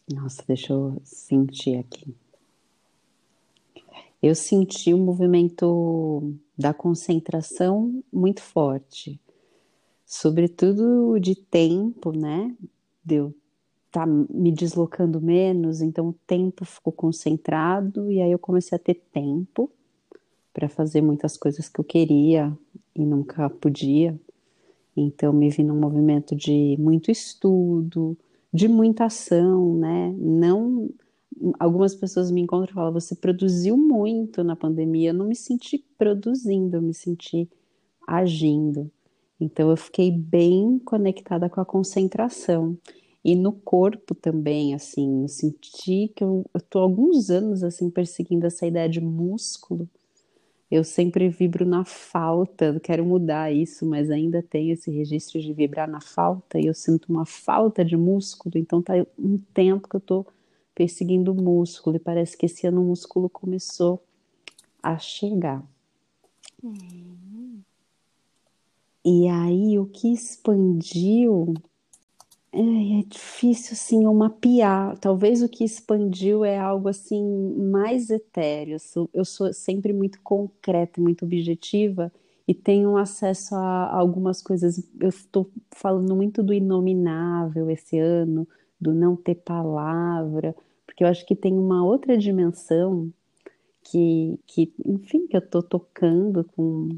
Nossa, 0.07 0.43
deixa 0.47 0.73
eu 0.73 1.01
sentir 1.03 1.77
aqui. 1.77 2.15
Eu 4.21 4.35
senti 4.35 4.93
o 4.93 4.97
um 4.97 5.05
movimento 5.05 6.35
da 6.57 6.73
concentração 6.73 8.03
muito 8.11 8.41
forte, 8.41 9.19
sobretudo 10.05 11.19
de 11.19 11.35
tempo, 11.35 12.11
né? 12.11 12.55
Deu 13.03 13.33
tá 13.93 14.07
me 14.07 14.51
deslocando 14.51 15.21
menos, 15.21 15.79
então 15.79 16.09
o 16.09 16.15
tempo 16.25 16.65
ficou 16.65 16.91
concentrado 16.91 18.11
e 18.11 18.19
aí 18.19 18.31
eu 18.31 18.39
comecei 18.39 18.75
a 18.75 18.79
ter 18.79 18.95
tempo 19.13 19.69
para 20.51 20.67
fazer 20.67 20.99
muitas 20.99 21.37
coisas 21.37 21.69
que 21.69 21.79
eu 21.79 21.83
queria 21.85 22.51
e 22.95 23.05
nunca 23.05 23.47
podia. 23.51 24.19
Então 24.97 25.31
me 25.31 25.47
vi 25.51 25.63
num 25.63 25.79
movimento 25.79 26.35
de 26.35 26.75
muito 26.79 27.11
estudo, 27.11 28.17
de 28.51 28.67
muita 28.67 29.05
ação, 29.05 29.75
né? 29.75 30.11
Não 30.17 30.89
algumas 31.59 31.95
pessoas 31.95 32.31
me 32.31 32.41
encontram 32.41 32.71
e 32.71 32.75
falam: 32.75 32.93
"Você 32.93 33.15
produziu 33.15 33.77
muito 33.77 34.43
na 34.43 34.55
pandemia". 34.55 35.09
Eu 35.09 35.13
não 35.13 35.27
me 35.27 35.35
senti 35.35 35.83
produzindo, 35.97 36.77
eu 36.77 36.81
me 36.81 36.93
senti 36.93 37.49
agindo. 38.07 38.89
Então 39.39 39.69
eu 39.69 39.77
fiquei 39.77 40.11
bem 40.11 40.79
conectada 40.79 41.49
com 41.49 41.59
a 41.61 41.65
concentração. 41.65 42.77
E 43.23 43.35
no 43.35 43.53
corpo 43.53 44.13
também, 44.13 44.73
assim, 44.75 45.23
eu 45.23 45.27
senti 45.29 46.11
que 46.13 46.23
eu, 46.23 46.45
há 46.53 46.59
alguns 46.77 47.29
anos, 47.29 47.63
assim, 47.63 47.89
perseguindo 47.89 48.45
essa 48.45 48.67
ideia 48.67 48.89
de 48.89 48.99
músculo. 48.99 49.89
Eu 50.69 50.83
sempre 50.83 51.29
vibro 51.29 51.65
na 51.65 51.85
falta, 51.85 52.79
quero 52.81 53.05
mudar 53.05 53.53
isso, 53.53 53.85
mas 53.85 54.09
ainda 54.09 54.41
tenho 54.41 54.73
esse 54.73 54.89
registro 54.91 55.39
de 55.39 55.53
vibrar 55.53 55.87
na 55.87 56.01
falta 56.01 56.59
e 56.59 56.65
eu 56.65 56.73
sinto 56.73 57.09
uma 57.09 57.25
falta 57.25 57.85
de 57.85 57.95
músculo, 57.95 58.57
então 58.57 58.81
tá 58.81 58.93
um 59.17 59.37
tempo 59.53 59.87
que 59.87 59.95
eu 59.95 59.99
tô 59.99 60.25
perseguindo 60.75 61.31
o 61.31 61.41
músculo 61.41 61.95
e 61.95 61.99
parece 61.99 62.37
que 62.37 62.45
esse 62.45 62.67
ano 62.67 62.81
o 62.81 62.85
músculo 62.85 63.29
começou 63.29 64.03
a 64.81 64.97
chegar. 64.97 65.63
Uhum. 66.61 67.61
E 69.05 69.27
aí 69.27 69.77
o 69.77 69.85
que 69.85 70.13
expandiu 70.13 71.53
é, 72.53 72.99
é 72.99 73.03
difícil, 73.03 73.73
assim, 73.73 74.05
eu 74.05 74.13
mapear. 74.13 74.97
Talvez 74.99 75.41
o 75.41 75.49
que 75.49 75.63
expandiu 75.63 76.45
é 76.45 76.57
algo, 76.57 76.87
assim, 76.87 77.23
mais 77.71 78.11
etéreo. 78.11 78.75
Eu 78.75 78.79
sou, 78.79 79.09
eu 79.13 79.25
sou 79.25 79.51
sempre 79.51 79.91
muito 79.91 80.21
concreta, 80.21 81.01
muito 81.01 81.25
objetiva 81.25 82.11
e 82.47 82.53
tenho 82.53 82.95
acesso 82.95 83.55
a 83.55 83.91
algumas 83.91 84.41
coisas. 84.41 84.87
Eu 84.99 85.09
estou 85.09 85.49
falando 85.71 86.15
muito 86.15 86.43
do 86.43 86.53
inominável 86.53 87.69
esse 87.71 87.97
ano, 87.97 88.47
do 88.83 88.93
não 88.93 89.15
ter 89.15 89.35
palavra, 89.35 90.55
porque 90.85 91.03
eu 91.03 91.07
acho 91.07 91.25
que 91.25 91.35
tem 91.35 91.57
uma 91.57 91.83
outra 91.83 92.17
dimensão 92.17 93.11
que, 93.83 94.39
que 94.45 94.73
enfim, 94.85 95.25
que 95.27 95.35
eu 95.35 95.39
estou 95.39 95.63
tocando 95.63 96.43
com, 96.55 96.89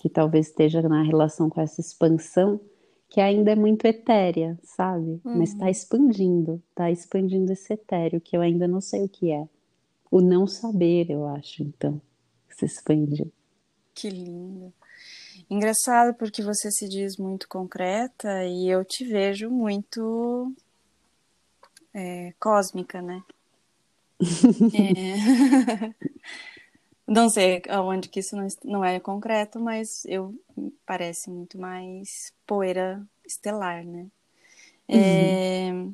que 0.00 0.08
talvez 0.08 0.48
esteja 0.48 0.82
na 0.82 1.02
relação 1.02 1.48
com 1.48 1.60
essa 1.60 1.80
expansão, 1.80 2.60
que 3.08 3.20
ainda 3.20 3.52
é 3.52 3.56
muito 3.56 3.86
etérea, 3.86 4.58
sabe? 4.62 5.20
Uhum. 5.24 5.38
Mas 5.38 5.50
está 5.50 5.70
expandindo, 5.70 6.62
está 6.70 6.90
expandindo 6.90 7.52
esse 7.52 7.72
etéreo 7.72 8.20
que 8.20 8.36
eu 8.36 8.40
ainda 8.40 8.68
não 8.68 8.80
sei 8.80 9.04
o 9.04 9.08
que 9.08 9.30
é. 9.30 9.48
O 10.10 10.20
não 10.20 10.46
saber, 10.46 11.10
eu 11.10 11.26
acho, 11.26 11.62
então, 11.62 12.00
se 12.48 12.66
expande. 12.66 13.26
Que 13.94 14.10
lindo. 14.10 14.72
Engraçado 15.48 16.14
porque 16.14 16.42
você 16.42 16.70
se 16.70 16.88
diz 16.88 17.16
muito 17.16 17.48
concreta 17.48 18.44
e 18.44 18.68
eu 18.68 18.84
te 18.84 19.04
vejo 19.04 19.50
muito 19.50 20.52
é, 21.94 22.34
cósmica, 22.38 23.00
né? 23.00 23.22
é... 24.74 25.94
Não 27.06 27.28
sei 27.28 27.60
aonde 27.68 28.08
que 28.08 28.20
isso 28.20 28.34
não 28.64 28.82
é 28.82 28.98
concreto, 28.98 29.60
mas 29.60 30.06
eu 30.06 30.34
parece 30.86 31.28
muito 31.28 31.58
mais 31.58 32.32
poeira 32.46 33.06
estelar, 33.26 33.84
né? 33.84 34.06
Uhum. 34.88 34.96
É... 34.96 35.86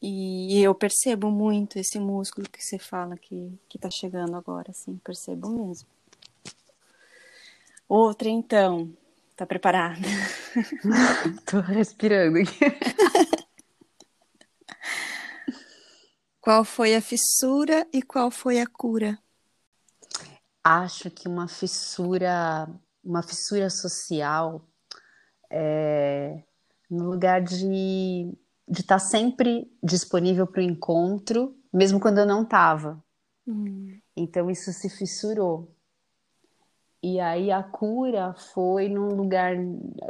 E 0.00 0.62
eu 0.62 0.74
percebo 0.74 1.30
muito 1.30 1.78
esse 1.78 1.98
músculo 1.98 2.48
que 2.48 2.62
você 2.62 2.78
fala 2.78 3.16
que, 3.16 3.58
que 3.68 3.78
tá 3.78 3.90
chegando 3.90 4.36
agora, 4.36 4.70
assim, 4.70 4.96
percebo 5.04 5.48
mesmo. 5.48 5.88
Outra, 7.88 8.28
então. 8.28 8.90
Tá 9.36 9.44
preparada? 9.44 9.98
Tô 11.44 11.60
respirando 11.60 12.38
aqui. 12.38 12.58
Qual 16.44 16.62
foi 16.62 16.94
a 16.94 17.00
fissura 17.00 17.86
e 17.90 18.02
qual 18.02 18.30
foi 18.30 18.60
a 18.60 18.66
cura? 18.66 19.18
Acho 20.62 21.10
que 21.10 21.26
uma 21.26 21.48
fissura, 21.48 22.68
uma 23.02 23.22
fissura 23.22 23.70
social 23.70 24.62
é, 25.50 26.42
no 26.90 27.06
lugar 27.06 27.40
de 27.40 28.30
de 28.68 28.80
estar 28.80 28.96
tá 28.96 28.98
sempre 28.98 29.70
disponível 29.82 30.46
para 30.46 30.60
o 30.60 30.64
encontro, 30.64 31.56
mesmo 31.72 31.98
quando 31.98 32.18
eu 32.18 32.26
não 32.26 32.42
estava. 32.42 33.02
Hum. 33.46 33.98
Então 34.14 34.50
isso 34.50 34.70
se 34.70 34.90
fissurou. 34.90 35.74
E 37.02 37.20
aí 37.20 37.50
a 37.50 37.62
cura 37.62 38.34
foi 38.54 38.88
num 38.88 39.08
lugar 39.08 39.54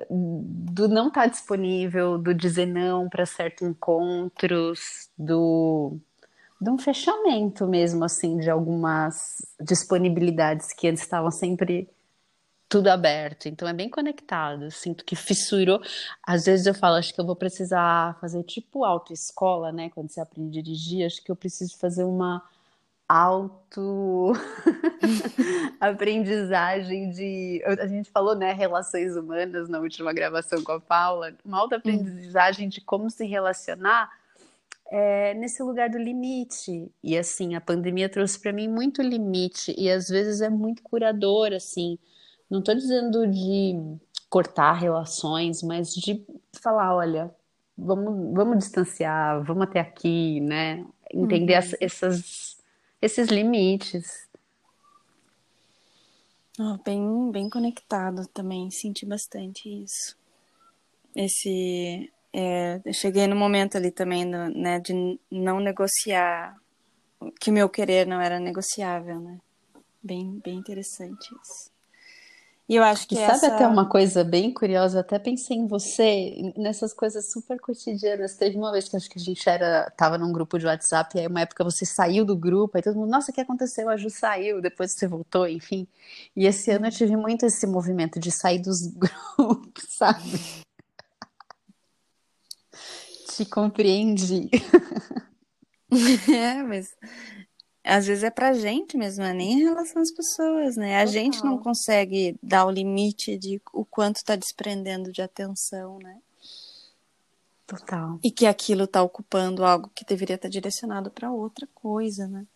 do 0.09 0.89
não 0.89 1.09
estar 1.09 1.23
tá 1.23 1.27
disponível, 1.27 2.19
do 2.19 2.33
dizer 2.33 2.67
não 2.67 3.09
para 3.09 3.25
certos 3.25 3.67
encontros, 3.67 5.11
do 5.17 5.99
de 6.61 6.71
um 6.71 6.79
fechamento 6.79 7.67
mesmo 7.67 8.05
assim 8.05 8.39
de 8.39 8.51
algumas 8.51 9.37
disponibilidades 9.61 10.73
que 10.73 10.89
antes 10.89 11.03
estavam 11.03 11.31
sempre 11.31 11.89
tudo 12.69 12.89
aberto, 12.89 13.47
então 13.47 13.69
é 13.69 13.73
bem 13.73 13.89
conectado. 13.89 14.71
Sinto 14.71 15.05
que 15.05 15.15
fissurou. 15.15 15.81
Às 16.27 16.47
vezes 16.47 16.67
eu 16.67 16.75
falo, 16.75 16.97
acho 16.97 17.15
que 17.15 17.21
eu 17.21 17.27
vou 17.27 17.37
precisar 17.37 18.19
fazer 18.21 18.43
tipo 18.43 18.85
autoescola, 18.85 19.71
né? 19.71 19.91
Quando 19.91 20.11
você 20.11 20.21
aprende 20.21 20.59
a 20.59 20.63
dirigir, 20.63 21.07
acho 21.07 21.23
que 21.23 21.31
eu 21.31 21.37
preciso 21.37 21.79
fazer 21.79 22.03
uma 22.03 22.43
auto 23.09 24.33
aprendizagem 25.79 27.11
de 27.11 27.63
a 27.79 27.87
gente 27.87 28.11
falou 28.11 28.35
né 28.35 28.55
relações 28.55 29.15
humanas 29.15 29.69
na 29.69 29.79
última 29.79 30.11
gravação 30.11 30.65
com 30.65 30.73
a 30.73 30.81
Paula 30.81 31.35
uma 31.45 31.59
auto 31.59 31.75
aprendizagem 31.75 32.67
de 32.67 32.81
como 32.81 33.11
se 33.11 33.27
relacionar 33.27 34.11
é, 34.91 35.35
nesse 35.35 35.63
lugar 35.63 35.89
do 35.89 35.99
limite 35.99 36.91
e 37.03 37.17
assim 37.17 37.55
a 37.55 37.61
pandemia 37.61 38.09
trouxe 38.09 38.39
para 38.39 38.53
mim 38.53 38.69
muito 38.69 39.03
limite 39.03 39.75
e 39.77 39.91
às 39.91 40.09
vezes 40.09 40.41
é 40.41 40.49
muito 40.49 40.83
curador 40.83 41.53
assim 41.53 41.99
não 42.51 42.61
estou 42.61 42.75
dizendo 42.75 43.27
de 43.27 43.75
cortar 44.29 44.75
relações 44.75 45.63
mas 45.63 45.95
de 45.95 46.25
falar 46.63 46.95
olha 46.95 47.35
vamos 47.77 48.35
vamos 48.35 48.59
distanciar 48.59 49.43
vamos 49.43 49.65
até 49.65 49.81
aqui 49.81 50.41
né 50.41 50.85
entender 51.13 51.55
uhum. 51.55 51.77
essas 51.81 52.55
esses 53.05 53.29
limites. 53.29 54.27
Oh, 56.59 56.79
bem, 56.83 57.31
bem 57.31 57.51
conectado 57.51 58.27
também, 58.29 58.71
senti 58.71 59.05
bastante 59.05 59.69
isso. 59.69 60.17
Esse, 61.15 62.11
é, 62.37 62.81
cheguei 62.93 63.29
no 63.29 63.37
momento 63.37 63.77
ali 63.77 63.93
também, 63.93 64.25
né, 64.25 64.81
de 64.81 65.21
não 65.31 65.61
negociar, 65.61 66.57
que 67.41 67.53
meu 67.53 67.69
querer 67.69 68.09
não 68.09 68.21
era 68.21 68.41
negociável, 68.41 69.21
né? 69.21 69.39
Bem, 70.03 70.41
bem 70.45 70.57
interessante 70.57 71.33
isso. 71.41 71.73
E 72.69 72.75
eu 72.77 72.83
acho 72.83 73.07
que 73.07 73.15
e 73.15 73.19
essa... 73.19 73.37
sabe 73.37 73.55
até 73.55 73.69
uma 73.69 73.89
coisa 73.89 74.25
bem 74.25 74.53
curiosa, 74.53 74.97
eu 74.97 75.01
até 75.03 75.19
pensei 75.19 75.57
em 75.57 75.67
você 75.67 76.53
nessas 76.57 76.93
coisas 76.93 77.31
super 77.31 77.61
cotidianas. 77.61 78.37
Teve 78.37 78.57
uma 78.57 78.73
vez 78.73 78.89
que 78.89 78.97
acho 78.97 79.09
que 79.09 79.19
a 79.19 79.23
gente 79.23 79.49
era 79.49 79.89
tava 79.97 80.19
num 80.19 80.33
grupo 80.33 80.59
de 80.59 80.67
WhatsApp, 80.67 81.17
e 81.17 81.21
aí 81.21 81.27
uma 81.29 81.43
época 81.43 81.63
você 81.63 81.87
saiu 81.87 82.25
do 82.25 82.35
grupo, 82.35 82.77
aí 82.77 82.83
todo 82.83 82.97
mundo, 82.97 83.11
nossa, 83.11 83.31
o 83.31 83.35
que 83.35 83.41
aconteceu? 83.41 83.89
A 83.89 83.97
Ju 83.97 84.11
saiu, 84.11 84.61
depois 84.61 84.93
você 84.93 85.07
voltou, 85.07 85.47
enfim. 85.47 85.87
E 86.35 86.47
esse 86.47 86.71
ano 86.71 86.87
eu 86.87 86.91
uhum. 86.91 86.97
tive 86.97 87.17
muito 87.17 87.47
esse 87.47 87.67
movimento 87.67 88.19
de 88.19 88.33
sair 88.33 88.59
dos 88.59 88.81
grupos, 89.37 89.85
sabe? 89.91 90.64
Te 93.37 93.45
compreendi. 93.45 94.51
É, 96.29 96.61
mas 96.65 96.97
às 97.85 98.07
vezes 98.07 98.25
é 98.25 98.31
pra 98.31 98.53
gente 98.53 98.97
mesmo, 98.97 99.23
é 99.23 99.33
nem 99.33 99.53
em 99.53 99.63
relação 99.63 100.03
às 100.03 100.11
pessoas, 100.11 100.77
né? 100.77 100.97
A 100.97 101.07
gente 101.07 101.45
não 101.45 101.59
consegue 101.59 102.37
dar 102.43 102.65
o 102.65 102.71
limite 102.71 103.39
de 103.39 103.61
o 103.73 103.85
quanto 103.85 104.17
está 104.17 104.35
desprendendo 104.35 105.13
de 105.13 105.23
atenção, 105.23 105.99
né? 106.03 106.19
Total. 107.67 108.19
E 108.25 108.31
que 108.31 108.47
aquilo 108.47 108.85
está 108.85 109.03
ocupando 109.03 109.65
algo 109.65 109.91
que 109.95 110.05
deveria 110.05 110.37
estar 110.37 110.49
direcionado 110.49 111.11
para 111.11 111.31
outra 111.31 111.69
coisa, 111.75 112.27
né? 112.27 112.47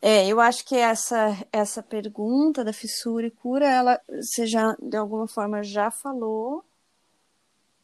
É, 0.00 0.28
eu 0.28 0.40
acho 0.40 0.64
que 0.64 0.76
essa 0.76 1.36
essa 1.52 1.82
pergunta 1.82 2.64
da 2.64 2.72
fissura 2.72 3.26
e 3.26 3.30
cura, 3.32 3.66
ela 3.68 4.00
você 4.08 4.46
já 4.46 4.76
de 4.80 4.96
alguma 4.96 5.26
forma 5.26 5.62
já 5.62 5.90
falou, 5.90 6.64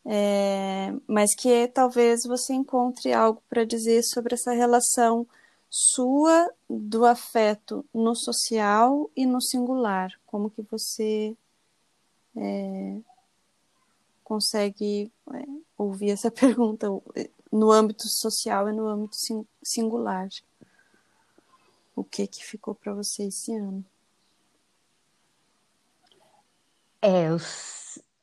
é, 0.06 0.92
mas 1.06 1.34
que 1.34 1.66
talvez 1.68 2.24
você 2.24 2.52
encontre 2.52 3.12
algo 3.12 3.42
para 3.48 3.64
dizer 3.64 4.02
sobre 4.02 4.34
essa 4.34 4.52
relação 4.52 5.26
sua 5.70 6.52
do 6.68 7.04
afeto 7.04 7.84
no 7.92 8.14
social 8.14 9.10
e 9.16 9.26
no 9.26 9.40
singular. 9.40 10.12
Como 10.26 10.50
que 10.50 10.62
você 10.62 11.36
é, 12.36 13.00
consegue 14.22 15.10
é, 15.32 15.44
ouvir 15.76 16.10
essa 16.10 16.30
pergunta 16.32 16.86
no 17.50 17.72
âmbito 17.72 18.06
social 18.08 18.68
e 18.68 18.72
no 18.72 18.86
âmbito 18.86 19.16
singular? 19.62 20.28
O 21.96 22.04
que 22.04 22.26
que 22.26 22.44
ficou 22.44 22.74
para 22.74 22.92
você 22.92 23.24
esse 23.24 23.54
ano? 23.54 23.84
É, 27.00 27.28
eu 27.28 27.38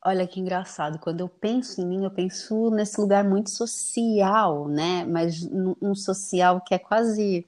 Olha 0.04 0.26
que 0.26 0.40
engraçado, 0.40 0.98
quando 0.98 1.20
eu 1.20 1.30
penso 1.30 1.80
em 1.80 1.86
mim, 1.86 2.04
eu 2.04 2.12
penso 2.12 2.72
nesse 2.72 3.00
lugar 3.00 3.24
muito 3.24 3.52
social, 3.52 4.68
né? 4.68 5.06
Mas 5.06 5.48
um 5.80 5.94
social 5.94 6.60
que 6.62 6.74
é 6.74 6.80
quase 6.80 7.48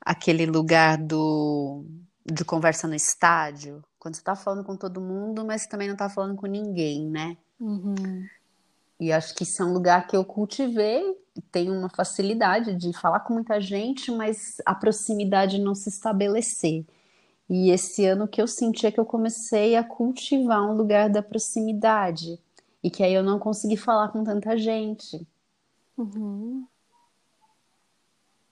aquele 0.00 0.46
lugar 0.46 0.96
do 0.96 1.84
de 2.24 2.44
conversa 2.44 2.86
no 2.86 2.94
estádio, 2.94 3.82
quando 3.98 4.14
você 4.14 4.22
tá 4.22 4.36
falando 4.36 4.64
com 4.64 4.76
todo 4.76 5.00
mundo, 5.00 5.44
mas 5.44 5.66
também 5.66 5.88
não 5.88 5.96
tá 5.96 6.08
falando 6.08 6.36
com 6.36 6.46
ninguém, 6.46 7.08
né? 7.08 7.36
Uhum. 7.58 8.26
E 9.00 9.12
acho 9.12 9.34
que 9.34 9.42
isso 9.42 9.60
é 9.60 9.66
um 9.66 9.72
lugar 9.72 10.06
que 10.06 10.16
eu 10.16 10.24
cultivei, 10.24 11.02
tenho 11.50 11.72
uma 11.72 11.88
facilidade 11.88 12.76
de 12.76 12.92
falar 12.92 13.20
com 13.20 13.34
muita 13.34 13.60
gente, 13.60 14.12
mas 14.12 14.58
a 14.64 14.74
proximidade 14.74 15.58
não 15.58 15.74
se 15.74 15.88
estabelecer. 15.88 16.84
E 17.48 17.70
esse 17.70 18.06
ano 18.06 18.28
que 18.28 18.40
eu 18.40 18.46
senti 18.46 18.86
é 18.86 18.90
que 18.90 19.00
eu 19.00 19.04
comecei 19.04 19.76
a 19.76 19.84
cultivar 19.84 20.62
um 20.62 20.74
lugar 20.74 21.10
da 21.10 21.22
proximidade. 21.22 22.40
E 22.82 22.90
que 22.90 23.02
aí 23.02 23.14
eu 23.14 23.22
não 23.22 23.38
consegui 23.38 23.76
falar 23.76 24.08
com 24.08 24.24
tanta 24.24 24.56
gente. 24.56 25.26
Uhum. 25.96 26.66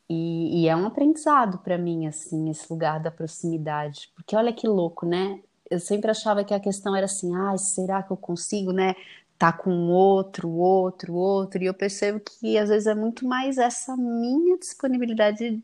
E, 0.09 0.62
e, 0.62 0.68
é 0.68 0.74
um 0.74 0.87
aprendizado 0.87 1.59
para 1.59 1.79
mim, 1.79 2.09
assim, 2.09 2.50
esse 2.50 2.70
lugar 2.70 3.00
da 3.00 3.12
proximidade. 3.12 4.11
Porque 4.14 4.35
olha 4.35 4.53
que 4.53 4.66
louco, 4.66 5.07
né? 5.07 5.40
Eu 5.70 5.79
sempre 5.79 6.11
achava 6.11 6.42
que 6.42 6.53
a 6.53 6.59
questão 6.59 6.96
era 6.96 7.07
assim, 7.07 7.35
ah, 7.37 7.57
será 7.57 8.03
que 8.03 8.11
eu 8.11 8.16
consigo, 8.16 8.72
né? 8.72 8.94
Tá 9.38 9.53
com 9.53 9.70
outro, 9.88 10.50
outro, 10.50 11.14
outro. 11.14 11.62
E 11.62 11.66
eu 11.66 11.74
percebo 11.74 12.20
que 12.20 12.59
às 12.59 12.68
vezes 12.68 12.88
é 12.88 12.94
muito 12.94 13.24
mais 13.24 13.57
essa 13.57 13.96
minha 13.96 14.59
disponibilidade 14.59 15.62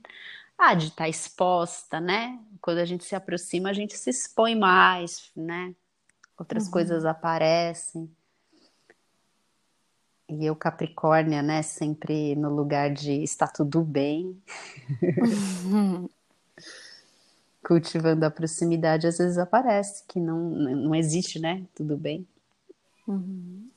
ah, 0.59 0.75
de 0.75 0.87
estar 0.87 1.05
tá 1.05 1.09
exposta, 1.09 2.01
né? 2.01 2.38
Quando 2.61 2.79
a 2.79 2.85
gente 2.85 3.05
se 3.05 3.14
aproxima, 3.14 3.69
a 3.69 3.73
gente 3.73 3.97
se 3.97 4.11
expõe 4.11 4.55
mais, 4.55 5.31
né? 5.37 5.75
Outras 6.38 6.66
uhum. 6.66 6.71
coisas 6.71 7.05
aparecem. 7.05 8.11
E 10.29 10.45
eu, 10.45 10.57
Capricórnia, 10.57 11.42
né? 11.42 11.62
Sempre 11.62 12.35
no 12.35 12.51
lugar 12.55 12.90
de 12.92 13.23
está 13.23 13.47
tudo 13.47 13.83
bem. 13.83 14.40
Uhum. 15.64 16.09
Cultivando 17.62 18.25
a 18.25 18.31
proximidade, 18.31 19.07
às 19.07 19.19
vezes 19.19 19.38
aparece 19.38 20.05
que 20.07 20.21
não, 20.21 20.38
não 20.38 20.95
existe, 20.95 21.38
né? 21.38 21.64
Tudo 21.75 21.97
bem. 21.97 22.27
Uhum. 23.07 23.69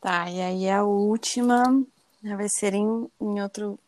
Tá, 0.00 0.30
e 0.30 0.40
aí 0.40 0.70
a 0.70 0.84
última 0.84 1.64
vai 2.22 2.48
ser 2.48 2.74
em, 2.74 3.08
em 3.20 3.40
outro, 3.40 3.78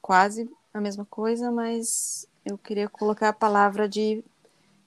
quase 0.00 0.48
a 0.74 0.80
mesma 0.80 1.06
coisa, 1.06 1.52
mas 1.52 2.26
eu 2.44 2.58
queria 2.58 2.88
colocar 2.88 3.28
a 3.28 3.32
palavra 3.32 3.88
de 3.88 4.24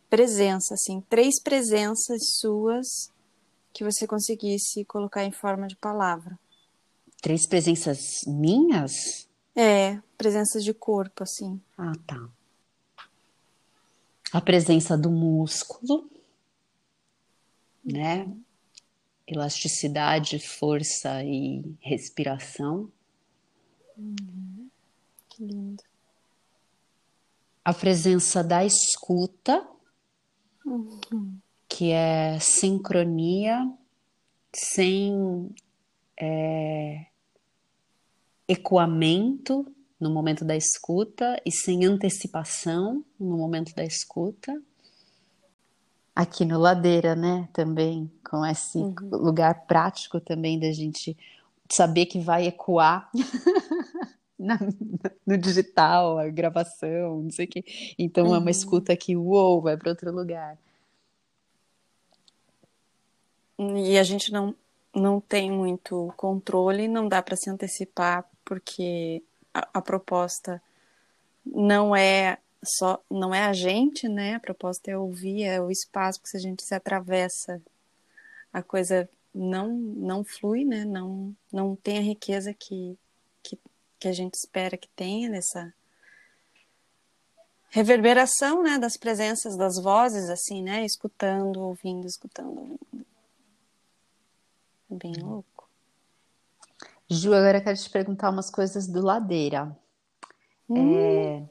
presença, 0.09 0.73
assim, 0.73 1.01
três 1.09 1.41
presenças 1.41 2.33
suas 2.39 3.11
que 3.73 3.85
você 3.85 4.05
conseguisse 4.05 4.83
colocar 4.83 5.23
em 5.23 5.31
forma 5.31 5.65
de 5.65 5.77
palavra. 5.77 6.37
Três 7.21 7.47
presenças 7.47 8.23
minhas? 8.27 9.27
É, 9.55 9.99
presenças 10.17 10.63
de 10.63 10.73
corpo, 10.73 11.23
assim. 11.23 11.59
Ah, 11.77 11.93
tá. 12.05 12.29
A 14.33 14.41
presença 14.41 14.97
do 14.97 15.09
músculo, 15.09 16.09
né? 17.83 18.29
Elasticidade, 19.25 20.37
força 20.39 21.23
e 21.23 21.63
respiração. 21.79 22.91
Uhum. 23.97 24.66
Que 25.37 25.43
lindo. 25.43 25.83
A 27.63 27.71
presença 27.71 28.43
da 28.43 28.65
escuta, 28.65 29.63
uhum. 30.65 31.37
que 31.69 31.91
é 31.91 32.39
sincronia, 32.39 33.71
sem 34.51 35.53
é, 36.19 37.05
ecoamento 38.47 39.71
no 39.99 40.09
momento 40.09 40.43
da 40.43 40.55
escuta 40.55 41.39
e 41.45 41.51
sem 41.51 41.85
antecipação 41.85 43.05
no 43.19 43.37
momento 43.37 43.75
da 43.75 43.85
escuta. 43.85 44.59
Aqui 46.15 46.45
no 46.45 46.57
Ladeira, 46.57 47.15
né, 47.15 47.47
também, 47.53 48.11
com 48.27 48.43
esse 48.43 48.79
uhum. 48.79 48.95
lugar 49.11 49.67
prático 49.67 50.19
também 50.19 50.59
da 50.59 50.71
gente 50.71 51.15
saber 51.71 52.07
que 52.07 52.19
vai 52.19 52.47
ecoar 52.47 53.11
na, 54.37 54.59
no 55.25 55.37
digital, 55.37 56.19
a 56.19 56.29
gravação, 56.29 57.23
não 57.23 57.31
sei 57.31 57.45
o 57.45 57.49
quê. 57.49 57.63
Então 57.97 58.25
uhum. 58.25 58.35
é 58.35 58.37
uma 58.37 58.43
uhum. 58.45 58.49
escuta 58.49 58.95
que, 58.95 59.15
uou, 59.15 59.61
vai 59.61 59.77
para 59.77 59.89
outro 59.89 60.11
lugar. 60.11 60.57
E 63.59 63.97
a 63.97 64.03
gente 64.03 64.31
não, 64.31 64.55
não 64.95 65.19
tem 65.19 65.51
muito 65.51 66.13
controle, 66.15 66.87
não 66.87 67.07
dá 67.07 67.21
para 67.23 67.35
se 67.35 67.49
antecipar, 67.49 68.29
porque 68.45 69.23
a, 69.53 69.67
a, 69.75 69.81
proposta 69.81 70.61
não 71.43 71.95
é 71.95 72.37
só 72.63 73.01
não 73.09 73.33
é 73.33 73.43
a 73.45 73.53
gente, 73.53 74.07
né? 74.07 74.35
A 74.35 74.39
proposta 74.39 74.91
é 74.91 74.97
ouvir, 74.97 75.43
é 75.43 75.59
o 75.61 75.71
espaço, 75.71 76.19
porque 76.19 76.31
se 76.31 76.37
a 76.37 76.39
gente 76.39 76.63
se 76.63 76.75
atravessa, 76.75 77.61
a 78.53 78.61
coisa 78.61 79.09
não 79.33 79.69
não 79.75 80.23
flui, 80.23 80.63
né? 80.63 80.85
Não 80.85 81.35
não 81.51 81.75
tem 81.75 81.97
a 81.97 82.01
riqueza 82.01 82.53
que 82.53 82.97
que, 83.99 84.07
a 84.07 84.13
gente 84.13 84.35
espera 84.35 84.77
que 84.77 84.87
tenha 84.89 85.29
nessa 85.29 85.73
reverberação, 87.69 88.63
né, 88.63 88.77
das 88.77 88.97
presenças 88.97 89.57
das 89.57 89.81
vozes 89.81 90.29
assim, 90.29 90.63
né, 90.63 90.85
escutando, 90.85 91.61
ouvindo, 91.61 92.07
escutando, 92.07 92.59
ouvindo. 92.59 93.05
É 94.89 94.95
bem 94.95 95.13
louco. 95.13 95.69
Ju, 97.09 97.33
agora 97.33 97.57
eu 97.57 97.63
quero 97.63 97.77
te 97.77 97.89
perguntar 97.89 98.29
umas 98.29 98.49
coisas 98.49 98.87
do 98.87 99.01
Ladeira. 99.01 99.75
Hum. 100.69 100.97
É, 100.97 101.43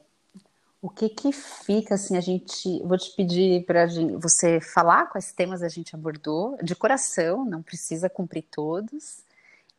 o 0.81 0.89
que 0.89 1.09
que 1.09 1.31
fica 1.31 1.95
assim 1.95 2.15
a 2.15 2.21
gente 2.21 2.81
vou 2.83 2.97
te 2.97 3.15
pedir 3.15 3.65
para 3.65 3.87
você 4.19 4.61
falar 4.61 5.07
quais 5.07 5.31
temas 5.33 5.63
a 5.63 5.69
gente 5.69 5.95
abordou 5.95 6.57
de 6.63 6.75
coração 6.75 7.43
não 7.43 7.63
precisa 7.63 8.09
cumprir 8.09 8.43
todos 8.43 9.23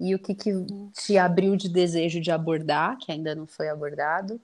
e 0.01 0.15
o 0.15 0.19
que 0.19 0.35
que 0.35 0.53
te 0.93 1.19
abriu 1.19 1.57
de 1.57 1.69
desejo 1.69 2.21
de 2.21 2.31
abordar 2.31 2.97
que 2.99 3.11
ainda 3.11 3.35
não 3.35 3.47
foi 3.47 3.69
abordado? 3.69 4.41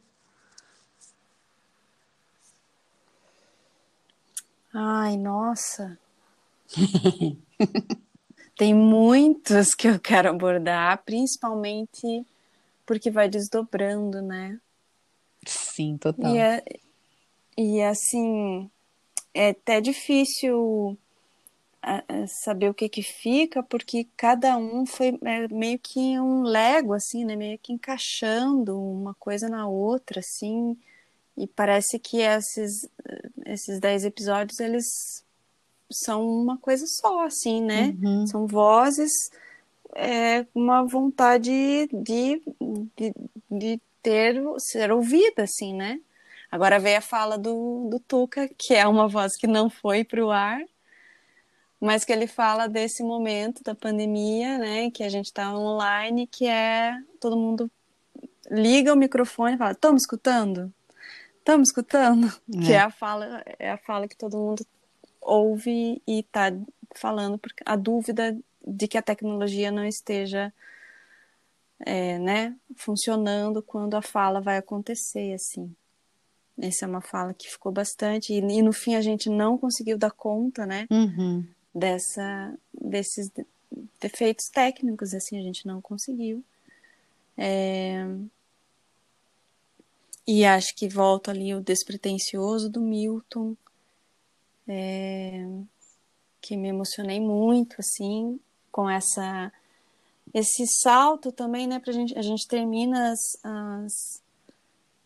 Ai 4.72 5.16
nossa. 5.16 5.98
Tem 8.56 8.74
muitos 8.74 9.74
que 9.74 9.88
eu 9.88 9.98
quero 10.00 10.30
abordar 10.30 11.02
principalmente 11.04 12.24
porque 12.86 13.10
vai 13.10 13.28
desdobrando 13.28 14.20
né? 14.20 14.58
Sim, 15.46 15.96
total. 15.98 16.34
E, 16.34 16.38
é, 16.38 16.64
e 17.56 17.82
assim, 17.82 18.70
é 19.32 19.50
até 19.50 19.80
difícil 19.80 20.98
saber 22.27 22.70
o 22.70 22.75
que 22.75 22.88
que 22.88 23.03
fica, 23.03 23.62
porque 23.62 24.07
cada 24.16 24.57
um 24.57 24.87
foi 24.87 25.18
é, 25.23 25.49
meio 25.49 25.79
que 25.79 26.18
um 26.18 26.42
lego, 26.42 26.94
assim, 26.94 27.25
né? 27.25 27.37
Meio 27.37 27.59
que 27.59 27.73
encaixando 27.73 28.79
uma 28.81 29.14
coisa 29.14 29.49
na 29.49 29.68
outra, 29.68 30.20
assim. 30.20 30.77
E 31.37 31.47
parece 31.47 31.99
que 31.99 32.18
esses, 32.20 32.88
esses 33.44 33.81
dez 33.81 34.05
episódios, 34.05 34.61
eles 34.61 34.85
são 35.90 36.27
uma 36.27 36.57
coisa 36.59 36.87
só, 36.87 37.25
assim, 37.25 37.62
né? 37.62 37.94
Uhum. 38.03 38.27
São 38.27 38.47
vozes, 38.47 39.12
é, 39.94 40.47
uma 40.55 40.85
vontade 40.85 41.88
de, 41.92 42.42
de, 42.97 43.14
de 43.51 43.81
ter 44.03 44.42
ser 44.59 44.92
ouvida, 44.92 45.42
assim, 45.42 45.75
né? 45.75 46.01
Agora 46.51 46.79
veio 46.79 46.99
a 46.99 47.01
fala 47.01 47.37
do, 47.37 47.88
do 47.90 47.99
Tuca, 47.99 48.49
que 48.57 48.75
é 48.75 48.87
uma 48.87 49.09
voz 49.09 49.37
que 49.37 49.47
não 49.47 49.68
foi 49.68 50.05
para 50.05 50.25
o 50.25 50.31
ar, 50.31 50.61
mas 51.85 52.03
que 52.03 52.12
ele 52.12 52.27
fala 52.27 52.66
desse 52.66 53.03
momento 53.03 53.62
da 53.62 53.75
pandemia, 53.75 54.57
né? 54.57 54.90
Que 54.90 55.03
a 55.03 55.09
gente 55.11 55.27
está 55.27 55.55
online, 55.55 56.27
que 56.27 56.49
é 56.49 56.99
todo 57.20 57.37
mundo 57.37 57.70
liga 58.51 58.92
o 58.92 58.97
microfone 58.97 59.55
e 59.55 59.59
fala: 59.59 59.73
"Estamos 59.73 60.03
escutando? 60.03 60.73
Estamos 61.38 61.68
escutando?" 61.68 62.27
É. 62.55 62.66
Que 62.66 62.73
é 62.73 62.79
a 62.79 62.90
fala 62.90 63.44
é 63.59 63.70
a 63.70 63.77
fala 63.77 64.09
que 64.09 64.16
todo 64.16 64.38
mundo 64.38 64.66
ouve 65.20 66.01
e 66.07 66.20
está 66.20 66.51
falando 66.94 67.37
porque 67.37 67.62
a 67.66 67.77
dúvida 67.77 68.35
de 68.66 68.88
que 68.88 68.97
a 68.97 69.03
tecnologia 69.03 69.70
não 69.70 69.85
esteja 69.85 70.51
é, 71.81 72.18
né, 72.18 72.57
funcionando 72.77 73.62
quando 73.62 73.94
a 73.94 74.01
fala 74.01 74.40
vai 74.40 74.57
acontecer, 74.57 75.35
assim. 75.35 75.75
Essa 76.59 76.87
é 76.87 76.88
uma 76.88 77.03
fala 77.03 77.35
que 77.35 77.51
ficou 77.51 77.70
bastante 77.70 78.33
e, 78.33 78.38
e 78.38 78.62
no 78.62 78.73
fim 78.73 78.94
a 78.94 79.03
gente 79.03 79.29
não 79.29 79.59
conseguiu 79.59 79.99
dar 79.99 80.12
conta, 80.12 80.64
né, 80.64 80.87
uhum. 80.90 81.44
Dessa, 81.74 82.54
desses 82.72 83.30
defeitos 84.00 84.46
técnicos, 84.48 85.14
assim, 85.14 85.38
a 85.38 85.42
gente 85.42 85.66
não 85.66 85.80
conseguiu. 85.80 86.44
É... 87.37 88.06
E 90.26 90.44
acho 90.44 90.74
que 90.74 90.88
volta 90.88 91.30
ali 91.30 91.54
o 91.54 91.60
despretensioso 91.60 92.70
do 92.70 92.80
Milton, 92.80 93.56
é... 94.66 95.46
que 96.40 96.56
me 96.56 96.68
emocionei 96.68 97.20
muito, 97.20 97.76
assim, 97.78 98.38
com 98.70 98.88
essa 98.88 99.52
esse 100.32 100.66
salto 100.66 101.30
também, 101.30 101.66
né, 101.66 101.78
pra 101.78 101.92
gente, 101.92 102.18
a 102.18 102.22
gente 102.22 102.48
termina 102.48 103.12
as, 103.12 103.20
as, 103.44 104.22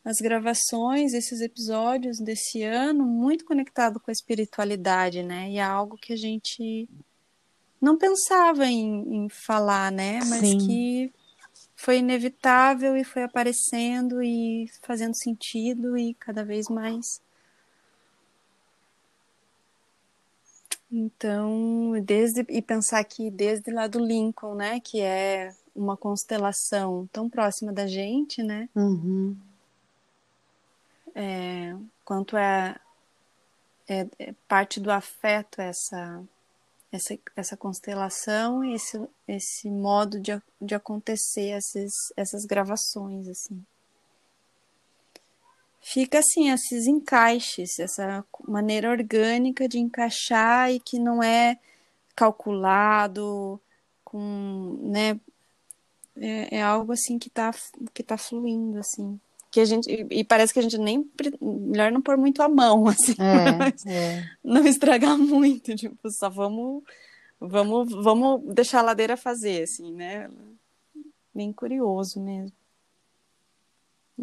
as 0.09 0.16
gravações, 0.23 1.12
esses 1.12 1.42
episódios 1.42 2.18
desse 2.18 2.62
ano 2.62 3.05
muito 3.05 3.44
conectado 3.44 4.01
com 4.01 4.11
a 4.11 4.12
espiritualidade, 4.12 5.23
né, 5.23 5.51
e 5.51 5.59
é 5.59 5.62
algo 5.62 5.99
que 5.99 6.14
a 6.14 6.16
gente 6.16 6.88
não 7.79 7.99
pensava 7.99 8.64
em, 8.64 9.25
em 9.25 9.29
falar, 9.29 9.92
né, 9.92 10.21
mas 10.25 10.40
Sim. 10.40 10.59
que 10.66 11.12
foi 11.77 11.99
inevitável 11.99 12.97
e 12.97 13.05
foi 13.05 13.23
aparecendo 13.23 14.23
e 14.23 14.66
fazendo 14.81 15.14
sentido 15.14 15.94
e 15.94 16.14
cada 16.14 16.42
vez 16.42 16.68
mais 16.68 17.21
Então, 20.90 22.03
desde 22.03 22.47
e 22.49 22.62
pensar 22.62 23.05
que 23.05 23.31
desde 23.31 23.71
lá 23.71 23.87
do 23.87 23.99
Lincoln, 23.99 24.55
né, 24.55 24.81
que 24.81 25.03
é 25.03 25.55
uma 25.77 25.99
constelação 25.99 27.07
tão 27.12 27.29
próxima 27.29 27.75
da 27.75 27.87
gente, 27.87 28.42
né? 28.42 28.71
Uhum. 28.75 29.37
É, 31.20 31.74
quanto 32.04 32.37
é, 32.37 32.76
é, 33.88 34.07
é, 34.18 34.35
parte 34.46 34.78
do 34.78 34.90
afeto 34.90 35.61
essa 35.61 36.22
essa, 36.92 37.18
essa 37.37 37.57
constelação 37.57 38.64
e 38.64 38.74
esse, 38.74 39.09
esse 39.26 39.68
modo 39.68 40.20
de, 40.20 40.40
de 40.61 40.74
acontecer 40.74 41.48
essas, 41.50 41.92
essas 42.16 42.44
gravações 42.44 43.28
assim 43.28 43.62
fica 45.81 46.18
assim, 46.18 46.50
esses 46.50 46.87
encaixes, 46.87 47.78
essa 47.78 48.24
maneira 48.46 48.90
orgânica 48.90 49.68
de 49.68 49.78
encaixar 49.78 50.70
e 50.70 50.81
que 50.81 50.98
não 50.98 51.22
é 51.22 51.59
calculado, 52.14 53.61
com, 54.04 54.78
né, 54.83 55.18
é, 56.16 56.59
é 56.59 56.62
algo 56.62 56.92
assim 56.92 57.18
que 57.18 57.28
está 57.28 57.52
que 57.94 58.02
tá 58.02 58.18
fluindo, 58.18 58.78
assim. 58.78 59.20
Que 59.50 59.61
a 59.61 59.64
gente, 59.64 59.88
e, 60.11 60.24
parece 60.24 60.52
que 60.52 60.58
a 60.58 60.62
gente 60.62 60.76
nem, 60.76 61.11
melhor 61.40 61.90
não 61.90 62.02
pôr 62.02 62.16
muito 62.16 62.42
a 62.42 62.48
mão, 62.48 62.87
assim, 62.88 63.14
é, 63.18 63.90
é. 63.90 64.24
não 64.44 64.66
estragar 64.66 65.16
muito, 65.16 65.74
tipo, 65.74 66.11
só 66.11 66.28
vamos 66.28 66.82
vamos, 67.40 67.92
vamos 67.92 68.54
deixar 68.54 68.80
a 68.80 68.82
ladeira 68.82 69.16
fazer, 69.16 69.62
assim, 69.62 69.92
né? 69.92 70.30
Bem 71.34 71.52
curioso 71.52 72.20
mesmo. 72.20 72.56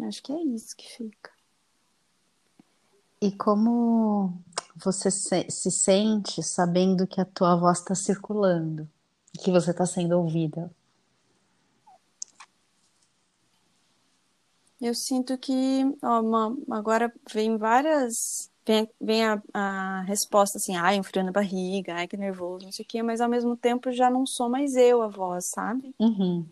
Acho 0.02 0.22
que 0.22 0.32
é 0.32 0.42
isso 0.42 0.76
que 0.76 0.88
fica. 0.88 1.30
E 3.20 3.32
como 3.32 4.38
você 4.76 5.10
se, 5.10 5.50
se 5.50 5.70
sente 5.70 6.42
sabendo 6.42 7.06
que 7.06 7.20
a 7.20 7.24
tua 7.24 7.56
voz 7.56 7.78
está 7.78 7.94
circulando, 7.94 8.86
que 9.42 9.50
você 9.50 9.70
está 9.70 9.86
sendo 9.86 10.18
ouvida? 10.18 10.70
Eu 14.80 14.94
sinto 14.94 15.36
que 15.38 15.52
ó, 16.02 16.20
uma, 16.20 16.56
agora 16.70 17.12
vem 17.32 17.56
várias. 17.56 18.50
Vem, 18.64 18.88
vem 19.00 19.24
a, 19.24 19.40
a, 19.54 20.00
resposta 20.02 20.58
assim, 20.58 20.74
ai, 20.76 20.98
um 20.98 21.02
frio 21.02 21.24
na 21.24 21.30
barriga, 21.30 21.94
ai, 21.94 22.08
que 22.08 22.16
nervoso, 22.16 22.64
não 22.64 22.72
sei 22.72 22.84
o 22.84 22.88
quê, 22.88 23.00
mas 23.00 23.20
ao 23.20 23.28
mesmo 23.28 23.56
tempo 23.56 23.92
já 23.92 24.10
não 24.10 24.26
sou 24.26 24.48
mais 24.48 24.74
eu 24.74 25.02
a 25.02 25.06
voz, 25.06 25.46
sabe? 25.46 25.94
Uhum. 26.00 26.44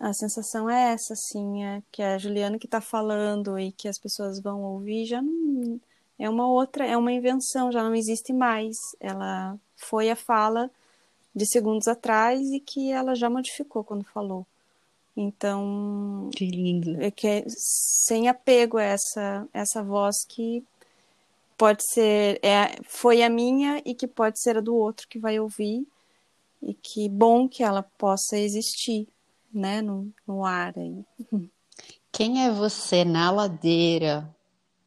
A 0.00 0.12
sensação 0.12 0.68
é 0.68 0.92
essa, 0.92 1.14
assim, 1.14 1.64
é 1.64 1.82
que 1.92 2.02
a 2.02 2.18
Juliana 2.18 2.58
que 2.58 2.66
tá 2.66 2.80
falando 2.80 3.58
e 3.58 3.72
que 3.72 3.88
as 3.88 3.98
pessoas 3.98 4.40
vão 4.40 4.62
ouvir 4.62 5.06
já 5.06 5.22
não. 5.22 5.80
É 6.18 6.28
uma 6.28 6.48
outra, 6.48 6.84
é 6.86 6.96
uma 6.96 7.12
invenção, 7.12 7.70
já 7.70 7.82
não 7.82 7.94
existe 7.94 8.32
mais. 8.32 8.96
Ela 9.00 9.58
foi 9.76 10.10
a 10.10 10.16
fala 10.16 10.70
de 11.34 11.46
segundos 11.46 11.86
atrás 11.86 12.50
e 12.50 12.60
que 12.60 12.90
ela 12.90 13.14
já 13.14 13.28
modificou 13.30 13.84
quando 13.84 14.04
falou. 14.04 14.46
Então, 15.16 16.28
que 16.36 16.46
lindo. 16.46 17.00
É 17.00 17.10
que 17.10 17.26
é 17.26 17.44
sem 17.48 18.28
apego 18.28 18.76
a 18.76 18.82
essa 18.82 19.48
essa 19.52 19.82
voz 19.82 20.24
que 20.28 20.62
pode 21.56 21.82
ser 21.90 22.38
é 22.44 22.76
foi 22.84 23.22
a 23.22 23.30
minha 23.30 23.82
e 23.84 23.94
que 23.94 24.06
pode 24.06 24.38
ser 24.40 24.58
a 24.58 24.60
do 24.60 24.74
outro 24.74 25.08
que 25.08 25.18
vai 25.18 25.40
ouvir 25.40 25.86
e 26.62 26.74
que 26.74 27.08
bom 27.08 27.48
que 27.48 27.62
ela 27.62 27.82
possa 27.82 28.36
existir, 28.36 29.08
né, 29.52 29.80
no, 29.80 30.12
no 30.26 30.44
ar 30.44 30.74
aí. 30.76 31.04
Quem 32.12 32.44
é 32.44 32.50
você 32.50 33.04
na 33.04 33.30
ladeira? 33.30 34.34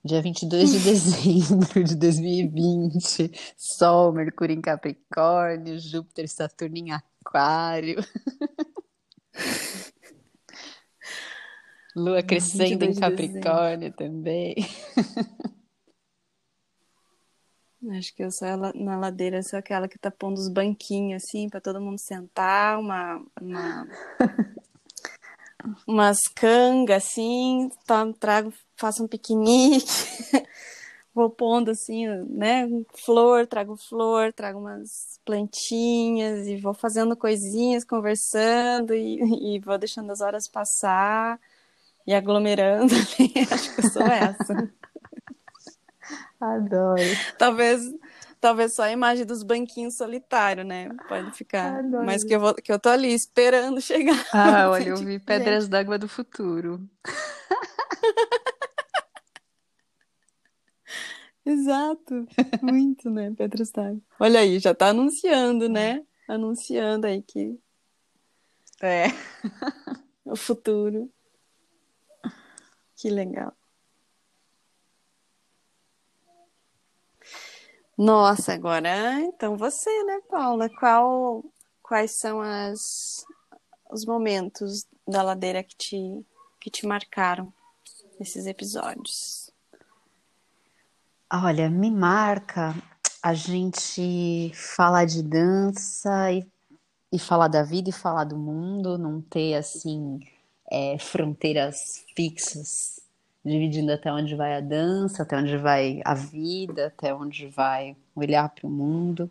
Dia 0.03 0.21
22 0.21 0.71
de 0.71 0.79
dezembro 0.79 1.83
de 1.83 1.95
2020, 1.95 3.31
Sol, 3.57 4.13
Mercúrio 4.13 4.55
em 4.55 4.61
Capricórnio, 4.61 5.77
Júpiter, 5.77 6.27
Saturno 6.29 6.77
em 6.77 6.91
Aquário. 6.91 8.03
Lua 11.95 12.21
crescendo 12.21 12.85
em 12.85 12.93
Capricórnio 12.93 13.91
também. 13.93 14.55
Acho 17.91 18.13
que 18.13 18.21
eu 18.21 18.29
sou 18.29 18.45
ela, 18.45 18.73
na 18.75 18.99
ladeira, 18.99 19.41
sou 19.41 19.57
aquela 19.57 19.87
que 19.87 19.97
tá 19.97 20.11
pondo 20.11 20.37
os 20.37 20.49
banquinhos 20.49 21.23
assim 21.23 21.47
para 21.47 21.61
todo 21.61 21.79
mundo 21.79 21.97
sentar, 21.97 22.77
uma, 22.77 23.23
uma 23.41 23.87
umas 25.87 26.19
cangas 26.35 27.05
assim, 27.05 27.69
tá, 27.85 28.05
trago, 28.19 28.53
faço 28.75 29.01
um 29.01 29.07
piquenique, 29.07 29.87
vou 31.15 31.29
pondo 31.29 31.71
assim, 31.71 32.05
né, 32.27 32.67
flor, 33.05 33.47
trago 33.47 33.77
flor, 33.77 34.33
trago 34.33 34.59
umas 34.59 35.17
plantinhas 35.23 36.47
e 36.47 36.57
vou 36.57 36.73
fazendo 36.73 37.15
coisinhas, 37.15 37.85
conversando 37.85 38.93
e, 38.93 39.55
e 39.55 39.59
vou 39.59 39.77
deixando 39.77 40.11
as 40.11 40.19
horas 40.19 40.49
passar 40.49 41.39
e 42.09 42.13
aglomerando 42.15 42.91
ali. 42.97 43.33
Acho 43.51 43.75
que 43.75 43.85
eu 43.85 43.91
sou 43.91 44.01
essa. 44.01 44.73
Adoro. 46.41 47.03
Talvez, 47.37 47.83
talvez 48.41 48.73
só 48.73 48.83
a 48.83 48.91
imagem 48.91 49.27
dos 49.27 49.43
banquinhos 49.43 49.95
solitários, 49.95 50.65
né? 50.65 50.89
Pode 51.07 51.31
ficar. 51.33 51.77
Adoro. 51.77 52.03
Mas 52.03 52.23
que 52.23 52.33
eu, 52.33 52.39
vou, 52.39 52.55
que 52.55 52.71
eu 52.71 52.79
tô 52.79 52.89
ali 52.89 53.13
esperando 53.13 53.79
chegar. 53.79 54.25
Ah, 54.33 54.69
olha, 54.73 54.89
eu 54.89 54.97
vi 54.97 55.19
Pedras 55.19 55.67
d'Água 55.67 55.99
do 55.99 56.07
Futuro. 56.07 56.81
Exato. 61.45 62.25
Muito, 62.63 63.07
né? 63.11 63.31
Pedras 63.37 63.71
d'Água. 63.71 64.01
Olha 64.19 64.39
aí, 64.39 64.57
já 64.57 64.73
tá 64.73 64.87
anunciando, 64.87 65.69
né? 65.69 66.03
Anunciando 66.27 67.05
aí 67.05 67.21
que. 67.21 67.59
É. 68.81 69.09
o 70.25 70.35
futuro. 70.35 71.11
Que 72.99 73.09
legal. 73.09 73.53
Nossa, 77.97 78.53
agora 78.53 79.21
então 79.21 79.55
você, 79.55 79.89
né, 80.03 80.19
Paula? 80.29 80.69
Qual, 80.69 81.45
quais 81.81 82.11
são 82.11 82.41
as, 82.41 83.25
os 83.89 84.05
momentos 84.05 84.85
da 85.07 85.23
ladeira 85.23 85.63
que 85.63 85.77
te, 85.77 86.25
que 86.59 86.69
te 86.69 86.85
marcaram 86.85 87.53
nesses 88.19 88.45
episódios? 88.45 89.49
Olha, 91.31 91.69
me 91.69 91.89
marca 91.89 92.75
a 93.23 93.33
gente 93.33 94.51
falar 94.53 95.05
de 95.05 95.23
dança 95.23 96.33
e, 96.33 96.45
e 97.13 97.17
falar 97.17 97.47
da 97.47 97.63
vida 97.63 97.89
e 97.89 97.93
falar 97.93 98.25
do 98.25 98.37
mundo, 98.37 98.97
não 98.97 99.21
ter 99.21 99.55
assim 99.55 100.19
é, 100.71 100.97
fronteiras 100.99 102.03
fixas, 102.15 102.99
dividindo 103.43 103.91
até 103.91 104.11
onde 104.11 104.35
vai 104.35 104.55
a 104.55 104.61
dança, 104.61 105.23
até 105.23 105.37
onde 105.37 105.57
vai 105.57 106.01
a 106.05 106.13
vida, 106.13 106.87
até 106.87 107.13
onde 107.13 107.47
vai 107.47 107.95
olhar 108.15 108.49
para 108.49 108.67
o 108.67 108.69
mundo. 108.69 109.29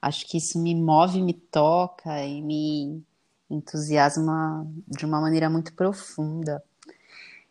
Acho 0.00 0.26
que 0.26 0.38
isso 0.38 0.58
me 0.58 0.74
move, 0.74 1.20
me 1.20 1.32
toca 1.32 2.24
e 2.24 2.40
me 2.40 3.02
entusiasma 3.50 4.66
de 4.86 5.04
uma 5.04 5.20
maneira 5.20 5.50
muito 5.50 5.72
profunda. 5.74 6.62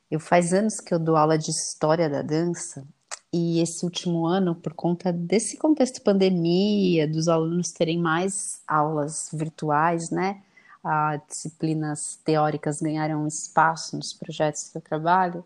Eu 0.10 0.20
faz 0.20 0.54
anos 0.54 0.80
que 0.80 0.94
eu 0.94 1.00
dou 1.00 1.18
aula 1.18 1.38
de 1.38 1.52
história 1.52 2.10
da 2.10 2.22
dança 2.22 2.88
e 3.32 3.60
esse 3.60 3.84
último 3.84 4.26
ano, 4.26 4.56
por 4.56 4.74
conta 4.74 5.12
desse 5.12 5.58
contexto 5.58 6.02
pandemia, 6.02 7.08
dos 7.08 7.28
alunos 7.28 7.72
terem 7.72 8.00
mais 8.00 8.62
aulas 8.66 9.30
virtuais, 9.34 10.10
né? 10.10 10.42
As 10.84 11.22
disciplinas 11.28 12.20
teóricas 12.24 12.82
ganharam 12.82 13.28
espaço 13.28 13.96
nos 13.96 14.14
projetos 14.14 14.70
que 14.70 14.78
eu 14.78 14.82
trabalho, 14.82 15.46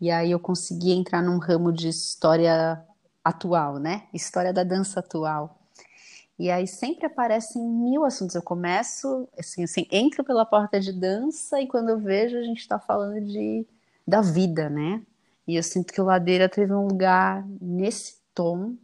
e 0.00 0.10
aí 0.10 0.30
eu 0.30 0.38
consegui 0.38 0.92
entrar 0.92 1.22
num 1.22 1.38
ramo 1.38 1.72
de 1.72 1.88
história 1.88 2.82
atual, 3.24 3.78
né? 3.78 4.04
História 4.12 4.52
da 4.52 4.62
dança 4.62 5.00
atual. 5.00 5.58
E 6.38 6.50
aí 6.50 6.68
sempre 6.68 7.06
aparecem 7.06 7.60
mil 7.60 8.04
assuntos. 8.04 8.36
Eu 8.36 8.42
começo, 8.42 9.28
assim, 9.36 9.64
assim, 9.64 9.86
entro 9.90 10.22
pela 10.22 10.46
porta 10.46 10.78
de 10.78 10.92
dança 10.92 11.60
e 11.60 11.66
quando 11.66 11.88
eu 11.88 11.98
vejo 11.98 12.36
a 12.38 12.42
gente 12.42 12.60
está 12.60 12.78
falando 12.78 13.20
de 13.20 13.66
da 14.06 14.22
vida, 14.22 14.70
né? 14.70 15.02
E 15.46 15.56
eu 15.56 15.62
sinto 15.62 15.92
que 15.92 16.00
o 16.00 16.04
Ladeira 16.04 16.48
teve 16.48 16.72
um 16.72 16.86
lugar 16.86 17.44
nesse 17.60 18.16
tom 18.34 18.76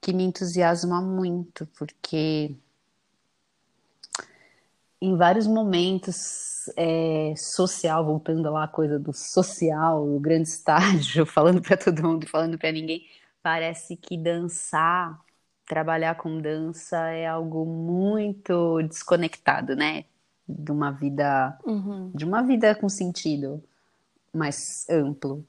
que 0.00 0.12
me 0.12 0.24
entusiasma 0.24 1.00
muito, 1.00 1.66
porque 1.78 2.56
em 5.04 5.16
vários 5.16 5.46
momentos 5.46 6.70
é, 6.76 7.34
social, 7.36 8.04
voltando 8.06 8.50
lá 8.50 8.64
a 8.64 8.68
coisa 8.68 8.98
do 8.98 9.12
social, 9.12 10.02
o 10.02 10.18
grande 10.18 10.48
estágio, 10.48 11.26
falando 11.26 11.60
para 11.60 11.76
todo 11.76 12.02
mundo, 12.02 12.26
falando 12.26 12.56
para 12.56 12.72
ninguém, 12.72 13.06
parece 13.42 13.96
que 13.96 14.16
dançar, 14.16 15.20
trabalhar 15.66 16.14
com 16.14 16.40
dança 16.40 16.96
é 17.10 17.26
algo 17.26 17.66
muito 17.66 18.80
desconectado, 18.82 19.76
né? 19.76 20.04
De 20.48 20.72
uma 20.72 20.90
vida, 20.90 21.58
uhum. 21.66 22.10
de 22.14 22.24
uma 22.24 22.42
vida 22.42 22.74
com 22.74 22.88
sentido 22.88 23.62
mais 24.32 24.86
amplo. 24.88 25.44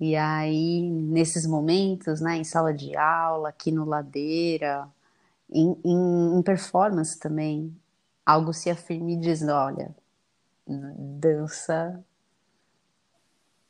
E 0.00 0.16
aí, 0.16 0.82
nesses 0.82 1.46
momentos, 1.46 2.20
né, 2.20 2.36
em 2.38 2.44
sala 2.44 2.72
de 2.72 2.96
aula, 2.96 3.50
aqui 3.50 3.70
no 3.70 3.84
Ladeira, 3.84 4.88
em, 5.50 5.76
em, 5.84 6.38
em 6.38 6.42
performance 6.42 7.18
também, 7.18 7.74
algo 8.24 8.52
se 8.52 8.70
afirme 8.70 9.14
e 9.14 9.20
diz, 9.20 9.42
olha, 9.42 9.94
dança 10.66 12.02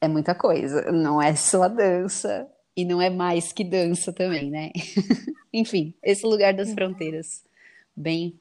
é 0.01 0.09
muita 0.09 0.35
coisa, 0.35 0.93
não 0.93 1.21
é 1.21 1.35
só 1.35 1.69
dança 1.69 2.49
e 2.77 2.85
não 2.85 3.01
é 3.01 3.09
mais 3.09 3.53
que 3.53 3.64
dança 3.64 4.12
também, 4.12 4.51
né? 4.51 4.71
Enfim, 5.53 5.95
esse 6.03 6.27
lugar 6.27 6.53
das 6.53 6.73
fronteiras 6.73 7.45
bem 7.97 8.38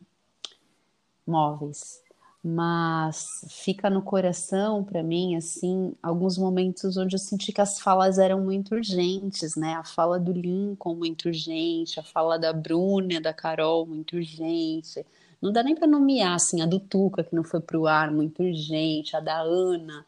móveis. 1.26 2.02
Mas 2.46 3.46
fica 3.50 3.90
no 3.90 4.02
coração 4.02 4.84
para 4.84 5.02
mim 5.02 5.38
assim 5.38 5.96
alguns 6.04 6.38
momentos 6.38 6.98
onde 6.98 7.16
eu 7.16 7.20
senti 7.20 7.54
que 7.54 7.62
as 7.62 7.80
falas 7.80 8.18
eram 8.18 8.42
muito 8.42 8.76
urgentes, 8.76 9.56
né? 9.56 9.76
A 9.76 9.84
fala 9.86 10.20
do 10.20 10.34
Lincoln 10.34 10.96
muito 10.96 11.28
urgente, 11.28 12.02
a 12.02 12.04
fala 12.04 12.38
da 12.38 12.52
Bruna, 12.52 13.22
da 13.22 13.34
Carol 13.34 13.86
muito 13.86 14.18
urgente, 14.18 15.06
não 15.44 15.52
dá 15.52 15.62
nem 15.62 15.76
para 15.76 15.86
nomear, 15.86 16.36
assim, 16.36 16.62
a 16.62 16.66
do 16.66 16.80
Tuca, 16.80 17.22
que 17.22 17.36
não 17.36 17.44
foi 17.44 17.60
pro 17.60 17.86
ar, 17.86 18.10
muito 18.10 18.42
urgente, 18.42 19.14
a 19.14 19.20
da 19.20 19.42
Ana, 19.42 20.06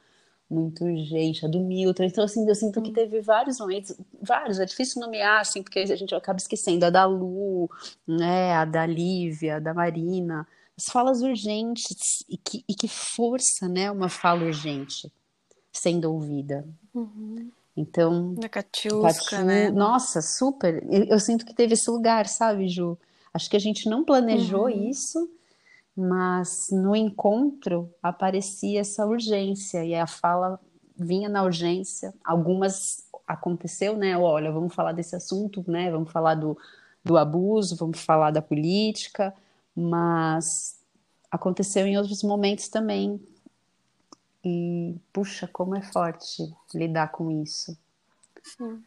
muito 0.50 0.86
urgente, 0.86 1.45
a 1.45 1.50
do 1.50 1.60
Milton. 1.60 2.04
Então, 2.04 2.24
assim, 2.24 2.48
eu 2.48 2.56
sinto 2.56 2.82
que 2.82 2.93
teve 2.93 3.19
vários 3.19 3.60
momentos, 3.60 3.98
vários, 4.21 4.62
é 4.62 4.65
difícil 4.65 5.02
nomear, 5.02 5.41
assim, 5.41 5.62
porque 5.62 5.80
a 5.80 5.95
gente 5.98 6.15
acaba 6.15 6.38
esquecendo 6.38 6.86
a 6.86 6.89
da 6.89 7.04
Lu, 7.04 7.69
né, 8.08 8.54
a 8.54 8.63
da 8.63 8.86
Lívia, 8.86 9.58
a 9.58 9.60
da 9.60 9.74
Marina, 9.74 10.48
as 10.78 10.86
falas 10.86 11.21
urgentes, 11.21 12.24
e 12.30 12.38
que, 12.38 12.63
e 12.69 12.74
que 12.74 12.88
força, 12.88 13.67
né, 13.67 13.91
uma 13.91 14.08
fala 14.08 14.45
urgente 14.45 15.12
sendo 15.69 16.13
ouvida. 16.13 16.65
Uhum. 16.93 17.52
Então, 17.76 18.36
Da 18.36 18.48
Catiusca, 18.48 19.43
né? 19.43 19.69
nossa, 19.69 20.21
super. 20.21 20.82
Eu, 20.89 21.04
eu 21.04 21.19
sinto 21.19 21.45
que 21.45 21.54
teve 21.54 21.74
esse 21.74 21.91
lugar, 21.91 22.26
sabe, 22.26 22.69
Ju? 22.69 22.98
Acho 23.36 23.50
que 23.50 23.58
a 23.58 23.60
gente 23.60 23.89
não 23.89 24.06
planejou 24.06 24.63
Uhum. 24.67 24.89
isso, 24.89 25.30
mas 25.93 26.69
no 26.71 26.95
encontro 26.95 27.93
aparecia 28.02 28.80
essa 28.80 29.06
urgência 29.06 29.84
e 29.84 29.93
a 29.93 30.08
fala 30.08 30.58
vinha 30.98 31.28
na 31.28 31.43
urgência. 31.43 32.13
Algumas 32.24 33.04
aconteceu, 33.28 33.98
né? 33.98 34.17
Olha, 34.17 34.54
vamos 34.54 34.74
falar 34.74 34.93
desse 34.93 35.17
assunto, 35.17 35.65
né? 35.67 35.91
Vamos 35.91 36.13
falar 36.13 36.36
do, 36.36 36.58
do 37.04 37.17
abuso, 37.17 37.76
vamos 37.76 38.00
falar 38.00 38.32
da 38.32 38.41
política, 38.41 39.36
mas 39.76 40.80
aconteceu 41.30 41.86
em 41.86 41.98
outros 41.98 42.24
momentos 42.24 42.69
também. 42.69 43.19
E, 44.45 44.95
puxa, 45.12 45.45
como 45.52 45.76
é 45.76 45.82
forte 45.82 46.41
lidar 46.74 47.10
com 47.12 47.30
isso. 47.43 47.78
Sim, 48.43 48.82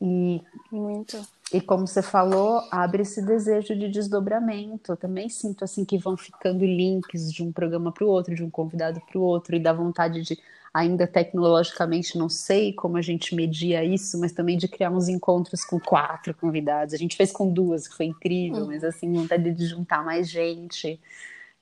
E 0.00 0.42
muito. 0.70 1.16
E 1.52 1.60
como 1.60 1.86
você 1.86 2.02
falou, 2.02 2.62
abre 2.70 3.02
esse 3.02 3.24
desejo 3.24 3.74
de 3.76 3.88
desdobramento. 3.88 4.92
Eu 4.92 4.96
também 4.96 5.28
sinto 5.28 5.64
assim 5.64 5.84
que 5.84 5.96
vão 5.96 6.16
ficando 6.16 6.64
links 6.64 7.32
de 7.32 7.42
um 7.42 7.52
programa 7.52 7.92
para 7.92 8.04
o 8.04 8.08
outro, 8.08 8.34
de 8.34 8.42
um 8.42 8.50
convidado 8.50 9.00
para 9.00 9.18
o 9.18 9.22
outro, 9.22 9.54
e 9.54 9.60
dá 9.60 9.72
vontade 9.72 10.22
de, 10.22 10.38
ainda 10.74 11.06
tecnologicamente, 11.06 12.18
não 12.18 12.28
sei 12.28 12.72
como 12.72 12.96
a 12.96 13.02
gente 13.02 13.34
media 13.34 13.84
isso, 13.84 14.18
mas 14.20 14.32
também 14.32 14.58
de 14.58 14.68
criar 14.68 14.90
uns 14.90 15.08
encontros 15.08 15.64
com 15.64 15.78
quatro 15.80 16.34
convidados. 16.34 16.92
A 16.92 16.98
gente 16.98 17.16
fez 17.16 17.32
com 17.32 17.50
duas, 17.50 17.86
que 17.88 17.96
foi 17.96 18.06
incrível, 18.06 18.66
mas 18.66 18.84
assim, 18.84 19.12
vontade 19.12 19.52
de 19.54 19.66
juntar 19.66 20.04
mais 20.04 20.28
gente, 20.28 21.00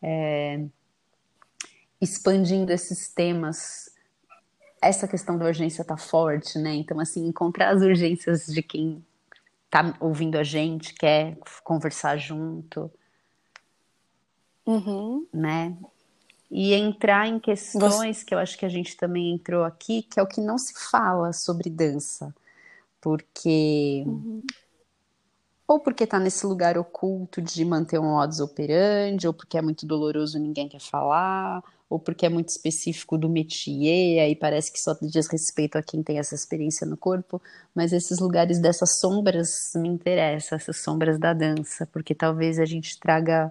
é, 0.02 0.64
expandindo 2.00 2.72
esses 2.72 3.06
temas. 3.08 3.93
Essa 4.86 5.08
questão 5.08 5.38
da 5.38 5.46
urgência 5.46 5.84
tá 5.84 5.96
forte, 5.96 6.58
né? 6.58 6.74
Então, 6.74 7.00
assim, 7.00 7.26
encontrar 7.26 7.70
as 7.70 7.82
urgências 7.82 8.46
de 8.46 8.62
quem 8.62 9.04
tá 9.70 9.94
ouvindo 9.98 10.36
a 10.36 10.44
gente, 10.44 10.94
quer 10.94 11.36
conversar 11.62 12.16
junto, 12.16 12.90
Uhum. 14.66 15.26
né? 15.32 15.76
E 16.50 16.72
entrar 16.72 17.26
em 17.26 17.38
questões 17.38 18.22
que 18.22 18.34
eu 18.34 18.38
acho 18.38 18.56
que 18.56 18.64
a 18.64 18.68
gente 18.68 18.96
também 18.96 19.32
entrou 19.32 19.64
aqui, 19.64 20.02
que 20.02 20.20
é 20.20 20.22
o 20.22 20.26
que 20.26 20.40
não 20.40 20.56
se 20.56 20.74
fala 20.90 21.32
sobre 21.32 21.68
dança. 21.68 22.34
Porque. 23.00 24.04
Ou 25.66 25.80
porque 25.80 26.06
tá 26.06 26.18
nesse 26.20 26.46
lugar 26.46 26.76
oculto 26.76 27.40
de 27.40 27.64
manter 27.64 27.98
um 27.98 28.12
modus 28.12 28.38
operandi, 28.38 29.26
ou 29.26 29.32
porque 29.32 29.58
é 29.58 29.62
muito 29.62 29.86
doloroso 29.86 30.36
e 30.36 30.40
ninguém 30.40 30.68
quer 30.68 30.80
falar, 30.80 31.62
ou 31.88 31.98
porque 31.98 32.26
é 32.26 32.28
muito 32.28 32.48
específico 32.48 33.16
do 33.18 33.28
métier, 33.28 34.20
aí 34.24 34.34
parece 34.36 34.72
que 34.72 34.80
só 34.80 34.96
diz 35.02 35.26
respeito 35.28 35.76
a 35.76 35.82
quem 35.82 36.02
tem 36.02 36.18
essa 36.18 36.34
experiência 36.34 36.86
no 36.86 36.96
corpo, 36.96 37.40
mas 37.74 37.92
esses 37.92 38.18
lugares 38.18 38.58
dessas 38.58 38.98
sombras 38.98 39.72
me 39.76 39.88
interessam, 39.88 40.56
essas 40.56 40.78
sombras 40.78 41.18
da 41.18 41.32
dança, 41.32 41.86
porque 41.86 42.14
talvez 42.14 42.58
a 42.58 42.64
gente 42.64 42.98
traga 42.98 43.46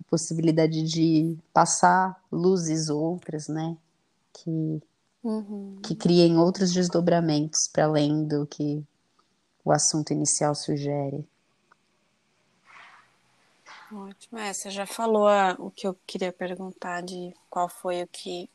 a 0.00 0.04
possibilidade 0.10 0.82
de 0.84 1.36
passar 1.52 2.20
luzes 2.32 2.90
outras, 2.90 3.48
né? 3.48 3.76
Que, 4.32 4.82
Uhum. 5.22 5.78
que 5.82 5.94
criem 5.94 6.38
outros 6.38 6.72
desdobramentos 6.72 7.68
para 7.68 7.86
além 7.86 8.26
do 8.26 8.46
que 8.46 8.84
o 9.64 9.72
assunto 9.72 10.12
inicial 10.12 10.54
sugere. 10.54 11.26
Ótimo. 13.94 14.38
É, 14.40 14.52
você 14.52 14.70
já 14.70 14.84
falou 14.86 15.28
a- 15.28 15.54
o 15.56 15.70
que 15.70 15.86
eu 15.86 15.94
queria 16.04 16.32
perguntar 16.32 17.00
de 17.00 17.32
qual 17.48 17.68
foi 17.68 18.02
o 18.02 18.08
que 18.08 18.50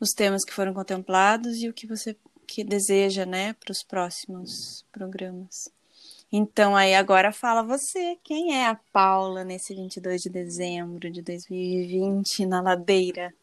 os 0.00 0.12
temas 0.12 0.44
que 0.46 0.52
foram 0.52 0.72
contemplados 0.72 1.58
e 1.58 1.68
o 1.68 1.74
que 1.74 1.86
você 1.86 2.16
que 2.46 2.64
deseja, 2.64 3.26
né, 3.26 3.52
para 3.52 3.70
os 3.70 3.82
próximos 3.82 4.82
programas. 4.90 5.70
Então, 6.32 6.74
aí 6.74 6.94
agora 6.94 7.30
fala 7.32 7.62
você, 7.62 8.16
quem 8.24 8.56
é 8.56 8.66
a 8.66 8.80
Paula 8.90 9.44
nesse 9.44 9.74
22 9.74 10.22
de 10.22 10.30
dezembro 10.30 11.10
de 11.10 11.20
2020 11.20 12.46
na 12.46 12.62
ladeira? 12.62 13.34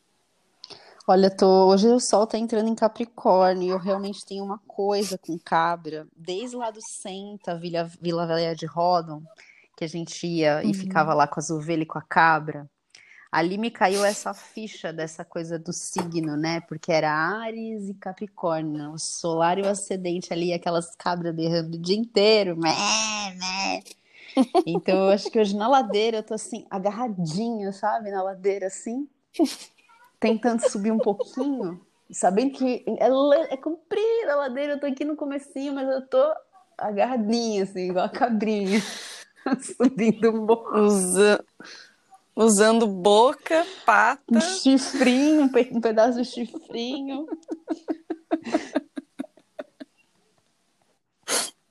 Olha, 1.07 1.29
tô, 1.29 1.67
hoje 1.67 1.87
o 1.87 1.99
sol 1.99 2.25
tá 2.25 2.39
entrando 2.39 2.67
em 2.67 2.73
Capricórnio 2.73 3.67
e 3.67 3.69
eu 3.69 3.77
realmente 3.77 4.25
tenho 4.25 4.43
uma 4.43 4.57
coisa 4.65 5.19
com 5.19 5.37
cabra. 5.37 6.07
Desde 6.15 6.55
lá 6.55 6.71
do 6.71 6.79
Senta, 6.81 7.55
Vila, 7.55 7.83
Vila 8.01 8.25
Velha 8.25 8.55
de 8.55 8.65
Rodon, 8.65 9.21
que 9.75 9.83
a 9.83 9.87
gente 9.87 10.25
ia 10.25 10.63
e 10.63 10.73
ficava 10.73 11.13
lá 11.13 11.27
com 11.27 11.39
as 11.39 11.49
ovelhas 11.49 11.83
e 11.83 11.87
com 11.87 11.97
a 11.97 12.01
cabra. 12.01 12.69
Ali 13.31 13.57
me 13.57 13.69
caiu 13.69 14.05
essa 14.05 14.33
ficha 14.33 14.93
dessa 14.93 15.25
coisa 15.25 15.59
do 15.59 15.73
signo, 15.73 16.37
né? 16.37 16.61
Porque 16.61 16.91
era 16.91 17.11
Áries 17.11 17.89
e 17.89 17.93
Capricórnio, 17.93 18.91
o 18.91 18.97
solar 18.97 19.57
e 19.57 19.61
o 19.61 19.67
ascendente 19.67 20.31
ali, 20.31 20.53
aquelas 20.53 20.95
cabras 20.95 21.35
berrando 21.35 21.75
o 21.75 21.81
dia 21.81 21.97
inteiro. 21.97 22.55
Mé, 22.55 22.71
mé. 23.37 23.83
Então 24.65 25.05
eu 25.05 25.09
acho 25.11 25.31
que 25.31 25.39
hoje 25.39 25.55
na 25.55 25.65
ladeira 25.65 26.17
eu 26.17 26.23
tô 26.23 26.33
assim, 26.33 26.65
agarradinha, 26.69 27.71
sabe? 27.71 28.11
Na 28.11 28.21
ladeira 28.21 28.67
assim 28.67 29.07
tentando 30.19 30.67
subir 30.69 30.91
um 30.91 30.97
pouquinho, 30.97 31.79
sabendo 32.11 32.51
que 32.51 32.83
é, 32.99 33.53
é 33.53 33.57
comprida 33.57 34.33
a 34.33 34.35
ladeira, 34.35 34.73
eu 34.73 34.79
tô 34.79 34.85
aqui 34.85 35.05
no 35.05 35.15
comecinho, 35.15 35.73
mas 35.73 35.87
eu 35.87 36.01
tô 36.07 36.23
agarradinha, 36.77 37.63
assim, 37.63 37.89
igual 37.89 38.05
a 38.05 38.09
cabrinha, 38.09 38.81
subindo 39.61 40.33
morro. 40.33 40.85
Usa- 40.85 41.43
usando 42.35 42.87
boca, 42.87 43.65
pata. 43.85 44.23
Um 44.31 44.41
chifrinho, 44.41 45.43
um 45.43 45.49
pe- 45.49 45.79
pedaço 45.79 46.19
de 46.21 46.25
chifrinho. 46.25 47.25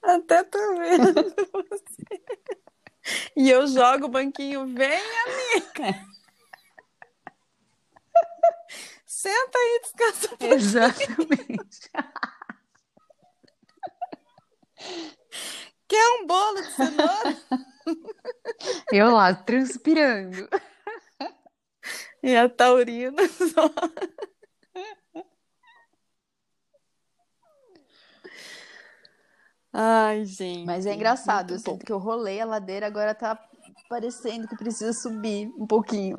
Até 0.03 0.45
tô 0.45 0.59
vendo 0.77 1.15
você. 1.53 2.21
E 3.37 3.51
eu 3.51 3.67
jogo 3.67 4.07
o 4.07 4.09
banquinho, 4.09 4.67
vem, 4.67 4.89
amiga. 4.99 6.07
Senta 9.07 9.59
aí, 9.59 9.81
descansa. 9.83 10.29
um. 10.41 10.47
Exatamente. 10.53 11.91
Quer 15.95 16.11
um 16.21 16.27
bolo 16.27 16.61
de 16.61 16.73
cenoura? 16.73 17.37
Eu 18.91 19.13
lá, 19.13 19.33
transpirando. 19.33 20.49
E 22.21 22.35
a 22.35 22.49
taurina 22.49 23.23
só. 23.29 23.71
Ai, 29.73 30.25
gente. 30.25 30.67
Mas 30.67 30.85
é 30.85 30.95
engraçado, 30.95 31.53
eu 31.53 31.59
sinto 31.61 31.87
que 31.87 31.93
eu 31.93 31.99
rolei 31.99 32.41
a 32.41 32.45
ladeira, 32.45 32.87
agora 32.89 33.15
tá 33.15 33.39
parecendo 33.89 34.49
que 34.49 34.57
precisa 34.57 34.93
subir 34.93 35.47
um 35.57 35.67
pouquinho. 35.67 36.17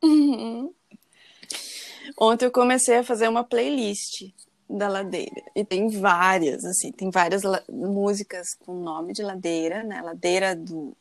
Uhum. 0.00 0.72
Ontem 2.20 2.44
eu 2.44 2.52
comecei 2.52 2.98
a 2.98 3.04
fazer 3.04 3.26
uma 3.26 3.42
playlist 3.42 4.32
da 4.68 4.88
ladeira. 4.88 5.42
E 5.54 5.64
tem 5.64 5.88
várias, 5.88 6.64
assim, 6.64 6.92
tem 6.92 7.10
várias 7.10 7.42
músicas 7.68 8.54
com 8.54 8.74
nome 8.74 9.12
de 9.12 9.22
ladeira, 9.22 9.82
né? 9.82 10.00
Ladeira 10.02 10.54
do 10.54 10.96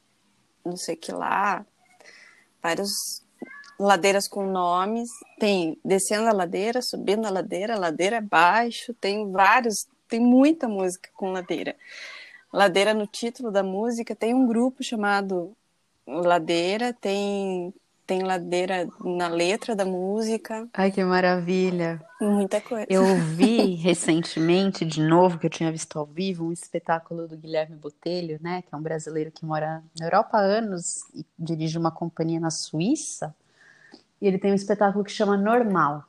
não 0.63 0.77
sei 0.77 0.95
que 0.95 1.12
lá. 1.12 1.65
Várias 2.62 3.23
ladeiras 3.80 4.27
com 4.27 4.45
nomes. 4.45 5.10
Tem 5.39 5.77
descendo 5.84 6.27
a 6.27 6.34
ladeira, 6.34 6.82
subindo 6.82 7.26
a 7.26 7.30
ladeira, 7.30 7.78
ladeira 7.78 8.18
abaixo. 8.18 8.93
Tem 8.93 9.30
vários, 9.32 9.88
tem 10.07 10.20
muita 10.20 10.68
música 10.68 11.09
com 11.13 11.32
ladeira. 11.32 11.76
Ladeira 12.51 12.93
no 12.93 13.07
título 13.07 13.51
da 13.51 13.63
música. 13.63 14.15
Tem 14.15 14.34
um 14.34 14.47
grupo 14.47 14.84
chamado 14.84 15.55
Ladeira, 16.07 16.93
tem 16.93 17.74
tem 18.08 18.24
ladeira 18.24 18.88
na 19.03 19.28
letra 19.28 19.76
da 19.76 19.86
música, 19.86 20.68
Ai, 20.74 20.91
que 20.91 21.03
maravilha. 21.03 22.01
muita 22.22 22.62
coisa. 22.62 22.88
Eu 22.89 23.03
vi 23.36 23.76
recentemente, 23.76 24.86
de 24.86 25.01
novo, 25.01 25.38
que 25.38 25.45
eu 25.45 25.49
tinha 25.49 25.72
visto 25.72 25.99
ao 25.99 26.05
vivo, 26.05 26.45
um 26.45 26.53
espetáculo 26.53 27.28
do 27.28 27.38
Guilherme 27.38 27.76
Botelho, 27.76 28.39
né, 28.41 28.62
que 28.62 28.74
é 28.74 28.78
um 28.78 28.82
brasileiro 28.82 29.30
que 29.30 29.45
mora 29.45 29.84
na 29.99 30.05
Europa 30.05 30.38
há 30.38 30.41
anos 30.41 31.03
e 31.14 31.26
dirige 31.38 31.78
uma 31.78 31.91
companhia 31.91 32.39
na 32.39 32.49
Suíça. 32.49 33.36
E 34.22 34.28
ele 34.28 34.38
tem 34.38 34.51
um 34.51 34.55
espetáculo 34.55 35.03
que 35.03 35.12
chama 35.12 35.36
Normal. 35.38 36.03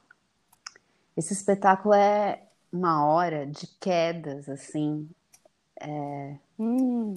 Esse 1.16 1.32
espetáculo 1.32 1.94
é 1.94 2.42
uma 2.72 3.04
hora 3.04 3.44
de 3.44 3.66
quedas, 3.80 4.48
assim, 4.48 5.08
Hum, 6.58 7.14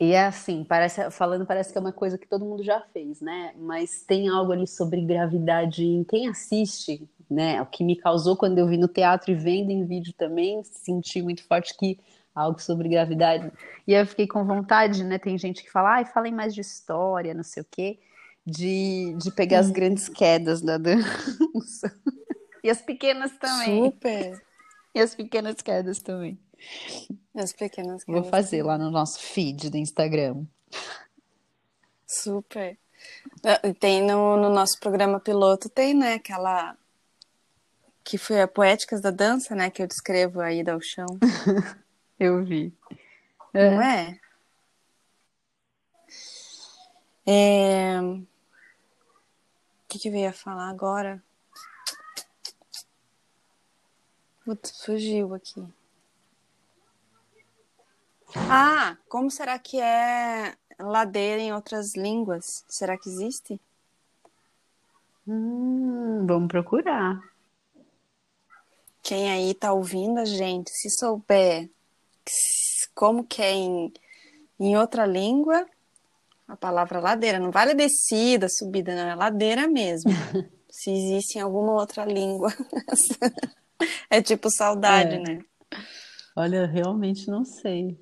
E 0.00 0.12
é 0.12 0.26
assim, 0.26 0.62
parece, 0.62 1.10
falando 1.10 1.44
parece 1.44 1.72
que 1.72 1.78
é 1.78 1.80
uma 1.80 1.92
coisa 1.92 2.16
que 2.16 2.28
todo 2.28 2.44
mundo 2.44 2.62
já 2.62 2.80
fez, 2.92 3.20
né? 3.20 3.52
Mas 3.56 4.02
tem 4.02 4.28
algo 4.28 4.52
ali 4.52 4.66
sobre 4.66 5.00
gravidade 5.04 5.84
em 5.84 6.04
quem 6.04 6.28
assiste, 6.28 7.08
né? 7.28 7.60
O 7.60 7.66
que 7.66 7.82
me 7.82 7.96
causou 7.96 8.36
quando 8.36 8.58
eu 8.58 8.68
vi 8.68 8.76
no 8.76 8.86
teatro 8.86 9.32
e 9.32 9.34
vendo 9.34 9.70
em 9.70 9.84
vídeo 9.84 10.14
também, 10.16 10.62
senti 10.62 11.20
muito 11.20 11.44
forte 11.44 11.76
que 11.76 11.98
algo 12.32 12.60
sobre 12.62 12.88
gravidade. 12.88 13.50
E 13.86 13.92
eu 13.92 14.06
fiquei 14.06 14.28
com 14.28 14.44
vontade, 14.44 15.02
né? 15.02 15.18
Tem 15.18 15.36
gente 15.36 15.64
que 15.64 15.70
fala, 15.70 15.96
ai, 15.96 16.04
falem 16.04 16.32
mais 16.32 16.54
de 16.54 16.60
história, 16.60 17.34
não 17.34 17.42
sei 17.42 17.64
o 17.64 17.66
quê, 17.68 17.98
de, 18.46 19.16
de 19.18 19.32
pegar 19.32 19.58
as 19.58 19.70
grandes 19.70 20.08
quedas 20.08 20.62
da 20.62 20.78
dança. 20.78 21.92
e 22.62 22.70
as 22.70 22.80
pequenas 22.80 23.32
também. 23.36 23.84
Super! 23.84 24.40
E 24.94 25.00
as 25.00 25.14
pequenas 25.14 25.60
quedas 25.60 25.98
também. 26.00 26.38
As 27.34 27.52
pequenas 27.52 28.02
Vou 28.06 28.24
fazer 28.24 28.62
lá 28.62 28.76
no 28.76 28.90
nosso 28.90 29.20
feed 29.20 29.70
do 29.70 29.76
Instagram. 29.76 30.44
Super. 32.06 32.78
Tem 33.78 34.02
no, 34.02 34.36
no 34.36 34.50
nosso 34.50 34.78
programa 34.80 35.20
piloto, 35.20 35.68
tem, 35.68 35.94
né, 35.94 36.14
aquela 36.14 36.76
que 38.02 38.16
foi 38.16 38.40
a 38.40 38.48
Poéticas 38.48 39.02
da 39.02 39.10
Dança, 39.10 39.54
né, 39.54 39.70
que 39.70 39.82
eu 39.82 39.86
descrevo 39.86 40.40
a 40.40 40.52
ida 40.52 40.72
ao 40.72 40.80
chão. 40.80 41.06
eu 42.18 42.42
vi. 42.42 42.72
Não 43.52 43.82
é? 43.82 44.18
é... 47.26 48.00
O 48.00 48.26
que, 49.88 49.98
que 49.98 50.08
eu 50.08 50.14
ia 50.14 50.32
falar 50.32 50.70
agora? 50.70 51.22
Putz, 54.44 54.82
fugiu 54.82 55.34
aqui. 55.34 55.66
Ah, 58.34 58.96
como 59.08 59.30
será 59.30 59.58
que 59.58 59.80
é 59.80 60.54
ladeira 60.78 61.40
em 61.40 61.52
outras 61.52 61.94
línguas? 61.96 62.64
Será 62.68 62.96
que 62.98 63.08
existe? 63.08 63.60
Hum, 65.26 66.26
vamos 66.26 66.48
procurar. 66.48 67.20
Quem 69.02 69.30
aí 69.30 69.54
tá 69.54 69.72
ouvindo 69.72 70.18
a 70.18 70.24
gente, 70.24 70.70
se 70.70 70.90
souber 70.90 71.68
como 72.94 73.24
que 73.24 73.40
é 73.40 73.52
em, 73.52 73.92
em 74.58 74.76
outra 74.76 75.06
língua, 75.06 75.66
a 76.46 76.56
palavra 76.56 77.00
ladeira 77.00 77.38
não 77.38 77.50
vale 77.50 77.74
descida, 77.74 78.48
subida, 78.48 78.94
não, 78.94 79.10
é 79.10 79.14
ladeira 79.14 79.68
mesmo. 79.68 80.10
se 80.70 80.90
existe 80.90 81.38
em 81.38 81.40
alguma 81.40 81.72
outra 81.72 82.04
língua. 82.04 82.52
é 84.10 84.20
tipo 84.20 84.50
saudade, 84.50 85.16
é. 85.16 85.18
né? 85.20 85.44
Olha, 86.36 86.66
realmente 86.66 87.28
não 87.28 87.44
sei. 87.44 87.98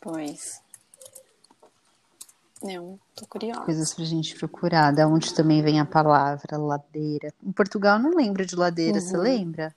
Pois. 0.00 0.62
Eu 2.62 2.98
tô 3.14 3.26
curiosa. 3.26 3.60
Coisas 3.62 3.94
pra 3.94 4.04
gente 4.04 4.36
procurar. 4.36 4.92
Da 4.92 5.06
onde 5.06 5.34
também 5.34 5.62
vem 5.62 5.80
a 5.80 5.84
palavra 5.84 6.56
ladeira. 6.56 7.32
Em 7.42 7.52
Portugal 7.52 7.98
não 7.98 8.10
lembro 8.10 8.44
de 8.44 8.56
ladeira, 8.56 8.98
uhum. 8.98 9.04
você 9.04 9.16
lembra? 9.16 9.74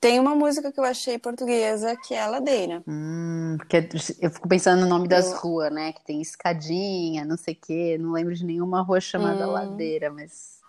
Tem 0.00 0.18
uma 0.18 0.34
música 0.34 0.72
que 0.72 0.80
eu 0.80 0.84
achei 0.84 1.16
portuguesa 1.16 1.96
que 1.96 2.12
é 2.12 2.26
Ladeira. 2.26 2.82
Hum, 2.88 3.56
porque 3.56 3.88
eu 4.20 4.30
fico 4.30 4.48
pensando 4.48 4.80
no 4.80 4.88
nome 4.88 5.06
das 5.06 5.30
eu... 5.30 5.38
ruas, 5.38 5.72
né? 5.72 5.92
Que 5.92 6.04
tem 6.04 6.20
escadinha, 6.20 7.24
não 7.24 7.36
sei 7.36 7.54
o 7.54 7.56
quê. 7.56 7.96
Não 7.98 8.10
lembro 8.10 8.34
de 8.34 8.44
nenhuma 8.44 8.82
rua 8.82 9.00
chamada 9.00 9.46
hum. 9.46 9.52
Ladeira, 9.52 10.10
mas. 10.10 10.60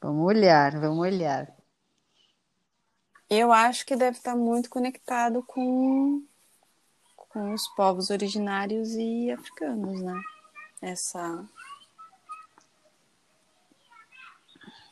Vamos 0.00 0.26
olhar, 0.26 0.72
vamos 0.80 0.98
olhar. 0.98 1.54
Eu 3.30 3.52
acho 3.52 3.84
que 3.84 3.96
deve 3.96 4.16
estar 4.16 4.34
muito 4.34 4.70
conectado 4.70 5.42
com, 5.42 6.22
com 7.16 7.52
os 7.52 7.68
povos 7.68 8.10
originários 8.10 8.90
e 8.94 9.30
africanos, 9.30 10.00
né? 10.00 10.20
Essa. 10.80 11.44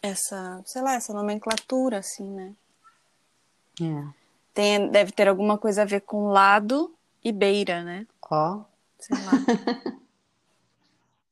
Essa, 0.02 0.62
sei 0.64 0.82
lá, 0.82 0.94
essa 0.94 1.12
nomenclatura, 1.12 1.98
assim, 1.98 2.30
né? 2.30 2.54
É. 3.80 4.26
Tem, 4.54 4.88
deve 4.88 5.12
ter 5.12 5.28
alguma 5.28 5.58
coisa 5.58 5.82
a 5.82 5.86
ver 5.86 6.02
com 6.02 6.28
lado 6.28 6.94
e 7.24 7.32
beira, 7.32 7.82
né? 7.82 8.06
Ó. 8.30 8.58
Oh. 8.58 8.64
Sei 8.98 9.16
lá. 9.16 9.96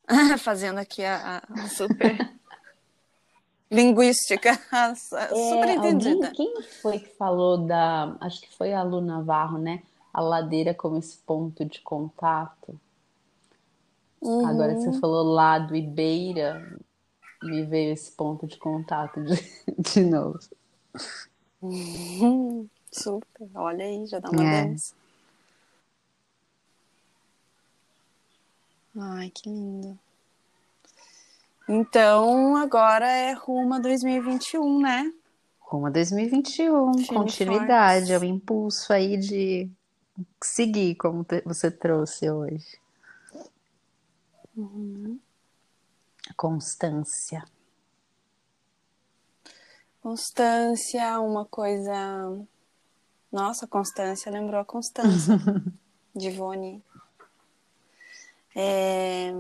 Fazendo 0.39 0.79
aqui 0.79 1.05
a, 1.05 1.43
a 1.49 1.69
super 1.69 2.17
linguística 3.71 4.51
é, 4.51 4.95
super 4.95 5.69
entendida. 5.69 6.31
Quem 6.31 6.63
foi 6.83 6.99
que 6.99 7.17
falou 7.17 7.59
da. 7.59 8.17
Acho 8.21 8.41
que 8.41 8.57
foi 8.57 8.73
a 8.73 8.83
Lu 8.83 9.01
Navarro, 9.01 9.59
né? 9.59 9.83
A 10.13 10.21
ladeira 10.21 10.73
como 10.75 10.99
esse 10.99 11.19
ponto 11.19 11.65
de 11.65 11.81
contato. 11.81 12.79
Uhum. 14.21 14.47
Agora 14.47 14.75
você 14.75 14.93
falou 15.01 15.23
lado 15.23 15.77
e 15.77 15.83
beira, 15.83 16.79
me 17.43 17.63
veio 17.65 17.93
esse 17.93 18.11
ponto 18.13 18.47
de 18.47 18.57
contato 18.57 19.23
de, 19.23 19.35
de 19.79 20.01
novo. 20.05 20.39
Uhum. 21.61 22.69
Super, 22.91 23.51
olha 23.55 23.85
aí, 23.85 24.07
já 24.07 24.21
dá 24.21 24.31
uma 24.31 24.45
é. 24.45 24.65
dança. 24.67 24.95
Ai, 28.97 29.31
que 29.31 29.49
lindo. 29.49 29.99
Então, 31.69 32.57
agora 32.57 33.07
é 33.07 33.33
rumo 33.33 33.75
a 33.75 33.79
2021, 33.79 34.81
né? 34.81 35.13
Rumo 35.61 35.87
a 35.87 35.91
2021, 35.91 37.07
continuidade, 37.07 38.13
é 38.13 38.19
o 38.19 38.25
impulso 38.25 38.93
aí 38.93 39.17
de 39.17 39.71
seguir, 40.43 40.95
como 40.97 41.25
você 41.45 41.71
trouxe 41.71 42.31
hoje. 42.31 42.79
Uhum. 44.57 45.19
Constância. 46.37 47.45
Constância, 50.03 51.19
uma 51.21 51.47
coisa. 51.47 51.93
Nossa, 53.33 53.67
Constância 53.67 54.31
lembrou 54.31 54.61
a 54.61 54.65
Constância 54.65 55.35
de 56.15 56.29
Ivone. 56.29 56.85
É... 58.55 59.33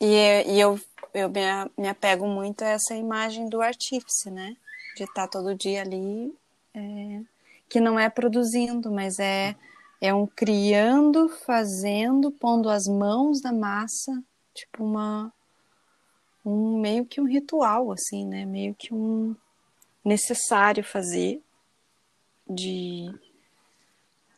E, 0.00 0.54
e 0.54 0.60
eu 0.60 0.80
eu 1.14 1.28
me, 1.28 1.40
me 1.78 1.88
apego 1.88 2.26
muito 2.26 2.62
a 2.62 2.68
essa 2.68 2.94
imagem 2.94 3.48
do 3.48 3.60
artífice, 3.60 4.30
né? 4.30 4.56
De 4.96 5.04
estar 5.04 5.28
todo 5.28 5.54
dia 5.54 5.82
ali, 5.82 6.34
é, 6.74 7.20
que 7.68 7.80
não 7.80 7.98
é 7.98 8.08
produzindo, 8.08 8.90
mas 8.90 9.18
é, 9.18 9.54
é 10.00 10.12
um 10.12 10.26
criando, 10.26 11.28
fazendo, 11.28 12.30
pondo 12.30 12.68
as 12.68 12.86
mãos 12.86 13.42
na 13.42 13.52
massa, 13.52 14.22
tipo 14.54 14.84
uma 14.84 15.32
um 16.44 16.80
meio 16.80 17.06
que 17.06 17.20
um 17.20 17.24
ritual 17.24 17.92
assim, 17.92 18.26
né? 18.26 18.44
Meio 18.44 18.74
que 18.74 18.92
um 18.92 19.36
necessário 20.04 20.82
fazer 20.82 21.40
de 22.48 23.14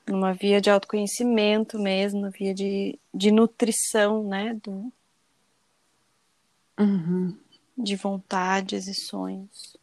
numa 0.06 0.32
via 0.34 0.60
de 0.60 0.70
autoconhecimento 0.70 1.78
mesmo, 1.78 2.30
via 2.30 2.54
de, 2.54 2.98
de 3.12 3.30
nutrição, 3.30 4.22
né, 4.22 4.54
do, 4.62 4.92
Uhum. 6.78 7.36
De 7.76 7.96
vontades 7.96 8.86
e 8.86 8.94
sonhos. 8.94 9.76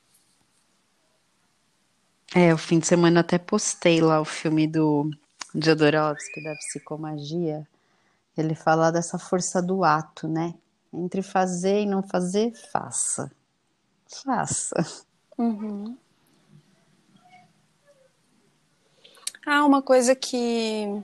É, 2.33 2.53
o 2.53 2.57
fim 2.57 2.79
de 2.79 2.87
semana 2.87 3.19
até 3.19 3.37
postei 3.37 3.99
lá 3.99 4.21
o 4.21 4.25
filme 4.25 4.65
do 4.65 5.11
Jodorowsky, 5.53 6.43
da 6.43 6.55
psicomagia. 6.55 7.67
Ele 8.37 8.55
fala 8.55 8.91
dessa 8.91 9.19
força 9.19 9.61
do 9.61 9.83
ato, 9.83 10.27
né? 10.27 10.53
Entre 10.93 11.21
fazer 11.21 11.81
e 11.81 11.85
não 11.85 12.01
fazer, 12.01 12.53
faça. 12.71 13.31
Faça. 14.23 14.75
Uhum. 15.37 15.97
Ah, 19.45 19.65
uma 19.65 19.81
coisa 19.81 20.15
que 20.15 21.03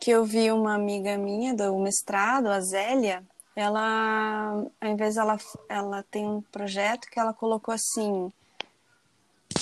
que 0.00 0.10
eu 0.10 0.24
vi 0.24 0.50
uma 0.50 0.74
amiga 0.74 1.16
minha 1.18 1.54
do 1.54 1.78
mestrado, 1.78 2.46
a 2.46 2.58
Zélia, 2.60 3.22
ela, 3.54 4.64
ao 4.80 4.88
invés 4.88 5.16
ela, 5.16 5.38
ela 5.68 6.02
tem 6.10 6.26
um 6.26 6.40
projeto 6.40 7.08
que 7.10 7.18
ela 7.18 7.32
colocou 7.32 7.74
assim, 7.74 8.32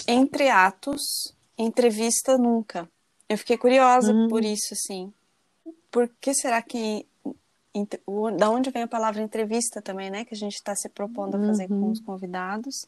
entre 0.07 0.49
atos, 0.49 1.35
entrevista 1.57 2.39
nunca. 2.39 2.89
Eu 3.29 3.37
fiquei 3.37 3.59
curiosa 3.59 4.13
hum. 4.13 4.29
por 4.29 4.45
isso, 4.45 4.73
assim. 4.73 5.13
Por 5.91 6.09
que 6.21 6.35
será 6.35 6.63
que 6.63 7.07
da 8.37 8.51
onde 8.51 8.71
vem 8.71 8.83
a 8.83 8.89
palavra 8.89 9.23
entrevista 9.23 9.81
também, 9.81 10.11
né? 10.11 10.25
Que 10.25 10.35
a 10.35 10.37
gente 10.37 10.55
está 10.55 10.75
se 10.75 10.89
propondo 10.89 11.37
a 11.37 11.47
fazer 11.47 11.71
uhum. 11.71 11.81
com 11.81 11.91
os 11.91 12.01
convidados 12.01 12.87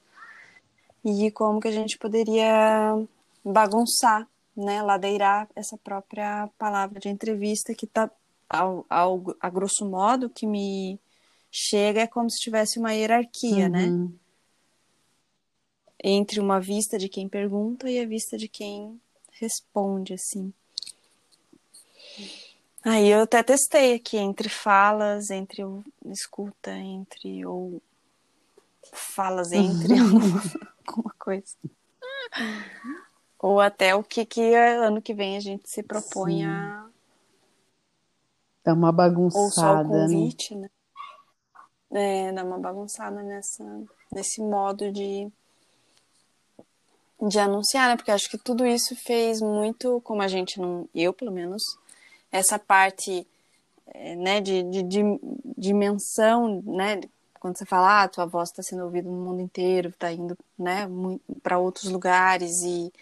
e 1.05 1.31
como 1.31 1.61
que 1.61 1.69
a 1.69 1.73
gente 1.73 1.99
poderia 1.99 2.97
bagunçar, 3.45 4.27
né? 4.57 4.83
Ladeirar 4.83 5.49
essa 5.55 5.77
própria 5.79 6.49
palavra 6.59 6.99
de 6.99 7.09
entrevista 7.09 7.75
que 7.75 7.85
está 7.85 8.11
ao, 8.51 8.85
ao, 8.91 9.25
a 9.41 9.49
grosso 9.49 9.89
modo, 9.89 10.29
que 10.29 10.47
me 10.47 11.01
chega 11.51 12.03
é 12.03 12.07
como 12.07 12.29
se 12.29 12.41
tivesse 12.41 12.79
uma 12.79 12.93
hierarquia, 12.93 13.69
né? 13.69 13.87
uhum. 13.87 14.09
né? 14.09 14.13
entre 16.03 16.41
uma 16.41 16.61
vista 16.61 16.99
de 16.99 17.09
quem 17.09 17.29
pergunta 17.29 17.91
e 17.91 18.01
a 18.01 18.07
vista 18.07 18.37
de 18.37 18.49
quem 18.49 19.01
responde, 19.33 20.15
assim. 20.15 20.53
Aí 22.83 23.09
eu 23.09 23.23
até 23.23 23.43
testei 23.43 23.95
aqui 23.95 24.17
entre 24.17 24.49
falas, 24.49 25.31
entre 25.31 25.63
escuta, 26.07 26.73
entre 26.73 27.45
ou 27.45 27.83
falas 28.93 29.53
entre 29.53 29.95
alguma 30.87 31.15
coisa. 31.19 31.55
Ou 33.39 33.61
até 33.61 33.95
o 33.95 34.03
que, 34.03 34.25
que 34.25 34.55
ano 34.55 35.03
que 35.03 35.13
vem 35.13 35.37
a 35.37 35.41
gente 35.41 35.69
se 35.69 35.83
propõe 35.83 36.39
Sim. 36.39 36.45
a. 36.45 36.90
Dá 38.65 38.75
uma 38.75 38.93
bagunçada. 38.93 39.45
Ou 39.45 39.51
só 39.51 39.81
o 39.81 39.85
né? 39.85 40.07
convite, 40.07 40.55
né? 40.55 40.71
né? 41.91 42.29
É, 42.29 42.33
dá 42.33 42.45
uma 42.45 42.59
bagunçada 42.59 43.23
nessa, 43.23 43.65
nesse 44.13 44.41
modo 44.41 44.93
de, 44.93 45.29
de 47.21 47.39
anunciar, 47.39 47.89
né? 47.89 47.97
Porque 47.97 48.11
acho 48.11 48.31
que 48.31 48.39
tudo 48.39 48.67
isso 48.67 48.95
fez 48.95 49.41
muito, 49.41 50.01
como 50.03 50.23
a 50.23 50.29
gente 50.29 50.61
não. 50.61 50.89
Eu, 50.95 51.13
pelo 51.13 51.33
menos, 51.33 51.63
essa 52.31 52.59
parte 52.59 53.27
é, 53.89 54.15
né, 54.15 54.41
de, 54.41 54.63
de, 54.63 54.83
de 54.83 55.03
dimensão, 55.59 56.63
né? 56.65 57.01
Quando 57.41 57.57
você 57.57 57.65
fala, 57.65 58.03
ah, 58.03 58.09
tua 58.09 58.27
voz 58.27 58.51
está 58.51 58.63
sendo 58.63 58.85
ouvida 58.85 59.09
no 59.09 59.17
mundo 59.17 59.41
inteiro, 59.41 59.89
está 59.89 60.13
indo 60.13 60.37
né, 60.59 60.87
para 61.43 61.59
outros 61.59 61.91
lugares 61.91 62.63
e 62.63 62.93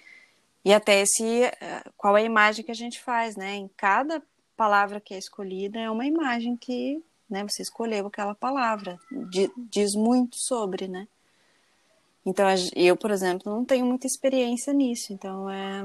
e 0.64 0.72
até 0.72 1.00
esse 1.00 1.50
qual 1.96 2.16
é 2.16 2.20
a 2.20 2.24
imagem 2.24 2.64
que 2.64 2.70
a 2.70 2.74
gente 2.74 3.00
faz, 3.00 3.36
né? 3.36 3.54
Em 3.54 3.68
cada 3.76 4.22
palavra 4.58 5.00
que 5.00 5.14
é 5.14 5.18
escolhida 5.18 5.78
é 5.78 5.88
uma 5.88 6.04
imagem 6.04 6.56
que, 6.56 7.00
né, 7.30 7.46
você 7.48 7.62
escolheu 7.62 8.08
aquela 8.08 8.34
palavra, 8.34 8.98
diz 9.70 9.94
muito 9.94 10.36
sobre, 10.36 10.88
né? 10.88 11.06
Então 12.26 12.44
eu, 12.74 12.96
por 12.96 13.12
exemplo, 13.12 13.50
não 13.50 13.64
tenho 13.64 13.86
muita 13.86 14.08
experiência 14.08 14.72
nisso, 14.72 15.12
então 15.12 15.48
é 15.48 15.84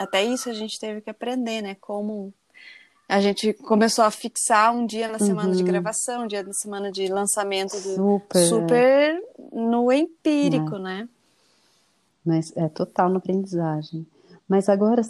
até 0.00 0.24
isso 0.24 0.48
a 0.48 0.54
gente 0.54 0.78
teve 0.78 1.00
que 1.00 1.10
aprender, 1.10 1.60
né? 1.62 1.76
Como 1.80 2.32
a 3.08 3.20
gente 3.20 3.52
começou 3.54 4.04
a 4.04 4.10
fixar 4.10 4.72
um 4.74 4.86
dia 4.86 5.08
na 5.08 5.18
semana 5.18 5.50
uhum. 5.50 5.56
de 5.56 5.62
gravação, 5.64 6.24
um 6.24 6.26
dia 6.28 6.44
na 6.44 6.52
semana 6.52 6.90
de 6.90 7.08
lançamento 7.08 7.72
do, 7.72 7.94
super, 7.96 8.46
super 8.46 9.22
no 9.52 9.92
empírico, 9.92 10.78
né? 10.78 11.08
Mas 12.24 12.56
é 12.56 12.68
total 12.68 13.10
na 13.10 13.18
aprendizagem. 13.18 14.06
Mas 14.48 14.68
agora. 14.68 15.02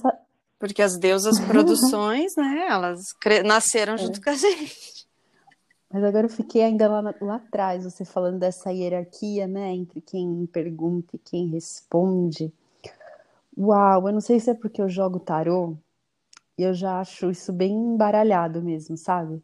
Porque 0.62 0.80
as 0.80 0.96
deusas 0.96 1.40
produções, 1.50 2.36
né? 2.36 2.68
Elas 2.68 3.00
nasceram 3.44 3.98
junto 3.98 4.20
é. 4.20 4.22
com 4.22 4.30
a 4.30 4.34
gente. 4.34 5.08
Mas 5.92 6.04
agora 6.04 6.26
eu 6.26 6.30
fiquei 6.30 6.62
ainda 6.62 6.88
lá, 6.88 7.14
lá 7.20 7.34
atrás, 7.34 7.82
você 7.82 8.04
falando 8.04 8.38
dessa 8.38 8.70
hierarquia, 8.70 9.48
né? 9.48 9.72
Entre 9.72 10.00
quem 10.00 10.46
pergunta 10.46 11.16
e 11.16 11.18
quem 11.18 11.48
responde. 11.48 12.52
Uau, 13.58 14.06
eu 14.06 14.12
não 14.12 14.20
sei 14.20 14.38
se 14.38 14.50
é 14.50 14.54
porque 14.54 14.80
eu 14.80 14.88
jogo 14.88 15.18
tarô, 15.18 15.76
e 16.56 16.62
eu 16.62 16.72
já 16.72 17.00
acho 17.00 17.28
isso 17.28 17.52
bem 17.52 17.72
embaralhado 17.72 18.62
mesmo, 18.62 18.96
sabe? 18.96 19.42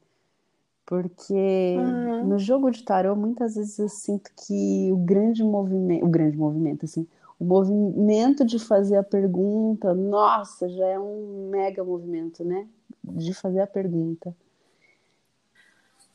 Porque 0.86 1.34
uhum. 1.76 2.28
no 2.28 2.38
jogo 2.38 2.70
de 2.70 2.84
tarô, 2.84 3.16
muitas 3.16 3.56
vezes 3.56 3.76
eu 3.76 3.88
sinto 3.88 4.30
que 4.46 4.88
o 4.92 4.96
grande 4.98 5.42
movimento, 5.42 6.06
o 6.06 6.08
grande 6.08 6.36
movimento, 6.36 6.84
assim, 6.84 7.08
o 7.38 7.44
movimento 7.44 8.44
de 8.44 8.58
fazer 8.58 8.96
a 8.96 9.02
pergunta, 9.02 9.94
nossa, 9.94 10.68
já 10.68 10.86
é 10.86 10.98
um 10.98 11.48
mega 11.50 11.84
movimento, 11.84 12.44
né? 12.44 12.66
De 13.04 13.32
fazer 13.32 13.60
a 13.60 13.66
pergunta. 13.66 14.34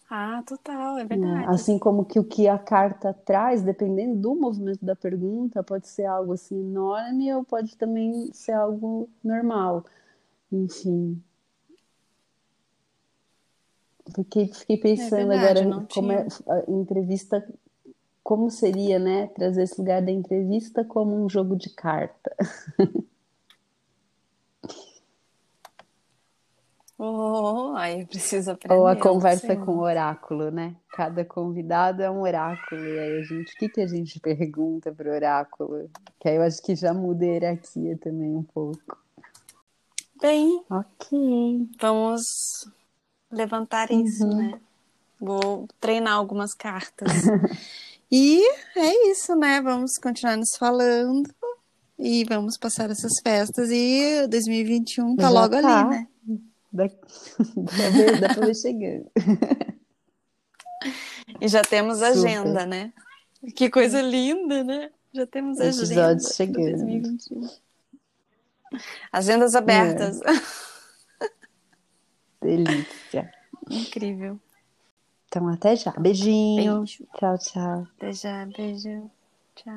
Ah, 0.10 0.44
total, 0.46 1.00
é 1.00 1.06
verdade. 1.06 1.46
Assim 1.48 1.80
como 1.80 2.06
que 2.06 2.20
o 2.20 2.24
que 2.24 2.48
a 2.48 2.60
carta 2.60 3.14
traz, 3.14 3.64
dependendo 3.64 4.16
do 4.20 4.36
movimento 4.36 4.86
da 4.86 4.96
pergunta, 4.96 5.64
pode 5.64 5.88
ser 5.88 6.06
algo 6.06 6.34
assim 6.34 6.60
enorme 6.60 7.34
ou 7.34 7.44
pode 7.44 7.76
também 7.78 8.30
ser 8.32 8.52
algo 8.52 9.10
normal. 9.24 9.86
Enfim. 10.52 11.20
Fiquei, 14.14 14.54
fiquei 14.54 14.78
pensando 14.78 15.32
é 15.32 15.38
verdade, 15.38 15.62
agora 15.62 15.88
como 15.92 16.12
é 16.12 16.28
a 16.48 16.72
entrevista 16.72 17.44
como 18.24 18.50
seria, 18.50 18.98
né, 18.98 19.28
trazer 19.28 19.64
esse 19.64 19.80
lugar 19.80 20.02
da 20.02 20.12
entrevista 20.12 20.84
como 20.86 21.24
um 21.24 21.30
jogo 21.30 21.56
de 21.56 21.70
carta. 21.70 22.36
Oh, 27.06 27.74
aí 27.76 28.06
precisa 28.06 28.54
aprender. 28.54 28.80
Ou 28.80 28.88
a 28.88 28.96
conversa 28.96 29.58
com 29.58 29.74
o 29.74 29.82
oráculo, 29.82 30.50
né? 30.50 30.74
Cada 30.90 31.26
convidado 31.26 32.02
é 32.02 32.10
um 32.10 32.22
oráculo. 32.22 32.82
E 32.82 33.00
aí 33.00 33.20
a 33.20 33.24
gente, 33.24 33.54
o 33.54 33.58
que, 33.58 33.68
que 33.68 33.82
a 33.82 33.88
gente 33.88 34.20
pergunta 34.22 34.90
para 34.90 35.10
o 35.10 35.14
oráculo? 35.14 35.90
Que 36.18 36.30
aí 36.30 36.38
eu 36.38 36.44
acho 36.44 36.62
que 36.62 36.76
já 36.76 36.94
muda 36.94 37.26
a 37.26 37.28
hierarquia 37.28 37.98
também 37.98 38.34
um 38.34 38.44
pouco. 38.44 38.98
Bem, 40.22 40.64
ok. 40.70 41.68
Vamos 41.82 42.72
levantar 43.30 43.92
isso, 43.92 44.26
uhum. 44.26 44.38
né? 44.38 44.62
Vou 45.20 45.68
treinar 45.82 46.14
algumas 46.14 46.54
cartas. 46.54 47.12
E 48.16 48.44
é 48.76 49.10
isso, 49.10 49.36
né? 49.36 49.60
Vamos 49.60 49.98
continuar 49.98 50.38
nos 50.38 50.56
falando 50.56 51.28
e 51.98 52.24
vamos 52.26 52.60
passar 52.60 52.92
essas 52.92 53.14
festas. 53.24 53.72
E 53.72 54.28
2021 54.28 55.16
tá 55.16 55.24
Já 55.24 55.30
logo 55.30 55.60
tá. 55.60 55.80
ali, 55.82 55.90
né? 55.90 56.08
Dá, 56.72 56.88
dá, 56.88 57.90
ver, 57.90 58.20
dá 58.20 58.34
pra 58.34 58.46
ver 58.46 58.56
chegando. 58.56 59.10
E 61.40 61.48
já 61.48 61.62
temos 61.62 62.00
Super. 62.00 62.12
agenda, 62.12 62.66
né? 62.66 62.94
Que 63.56 63.70
coisa 63.70 64.02
linda, 64.02 64.64
né? 64.64 64.92
Já 65.14 65.26
temos 65.26 65.60
agenda. 65.60 66.20
chegando. 66.20 66.72
2021. 66.72 67.50
Agendas 69.12 69.56
abertas. 69.56 70.20
É. 70.22 71.28
Delícia. 72.46 73.32
Incrível. 73.70 74.40
Então, 75.36 75.48
até 75.50 75.76
já. 75.76 75.92
Beijinho. 75.98 76.82
Beijo. 76.82 77.08
Tchau, 77.18 77.38
tchau. 77.40 77.88
Até 77.98 78.14
já. 78.14 78.46
Beijo. 78.56 79.10
Tchau. 79.56 79.74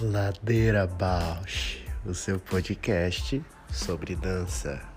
Ladeira 0.00 0.88
Bausch, 0.88 1.84
o 2.04 2.12
seu 2.12 2.40
podcast 2.40 3.40
sobre 3.70 4.16
dança. 4.16 4.91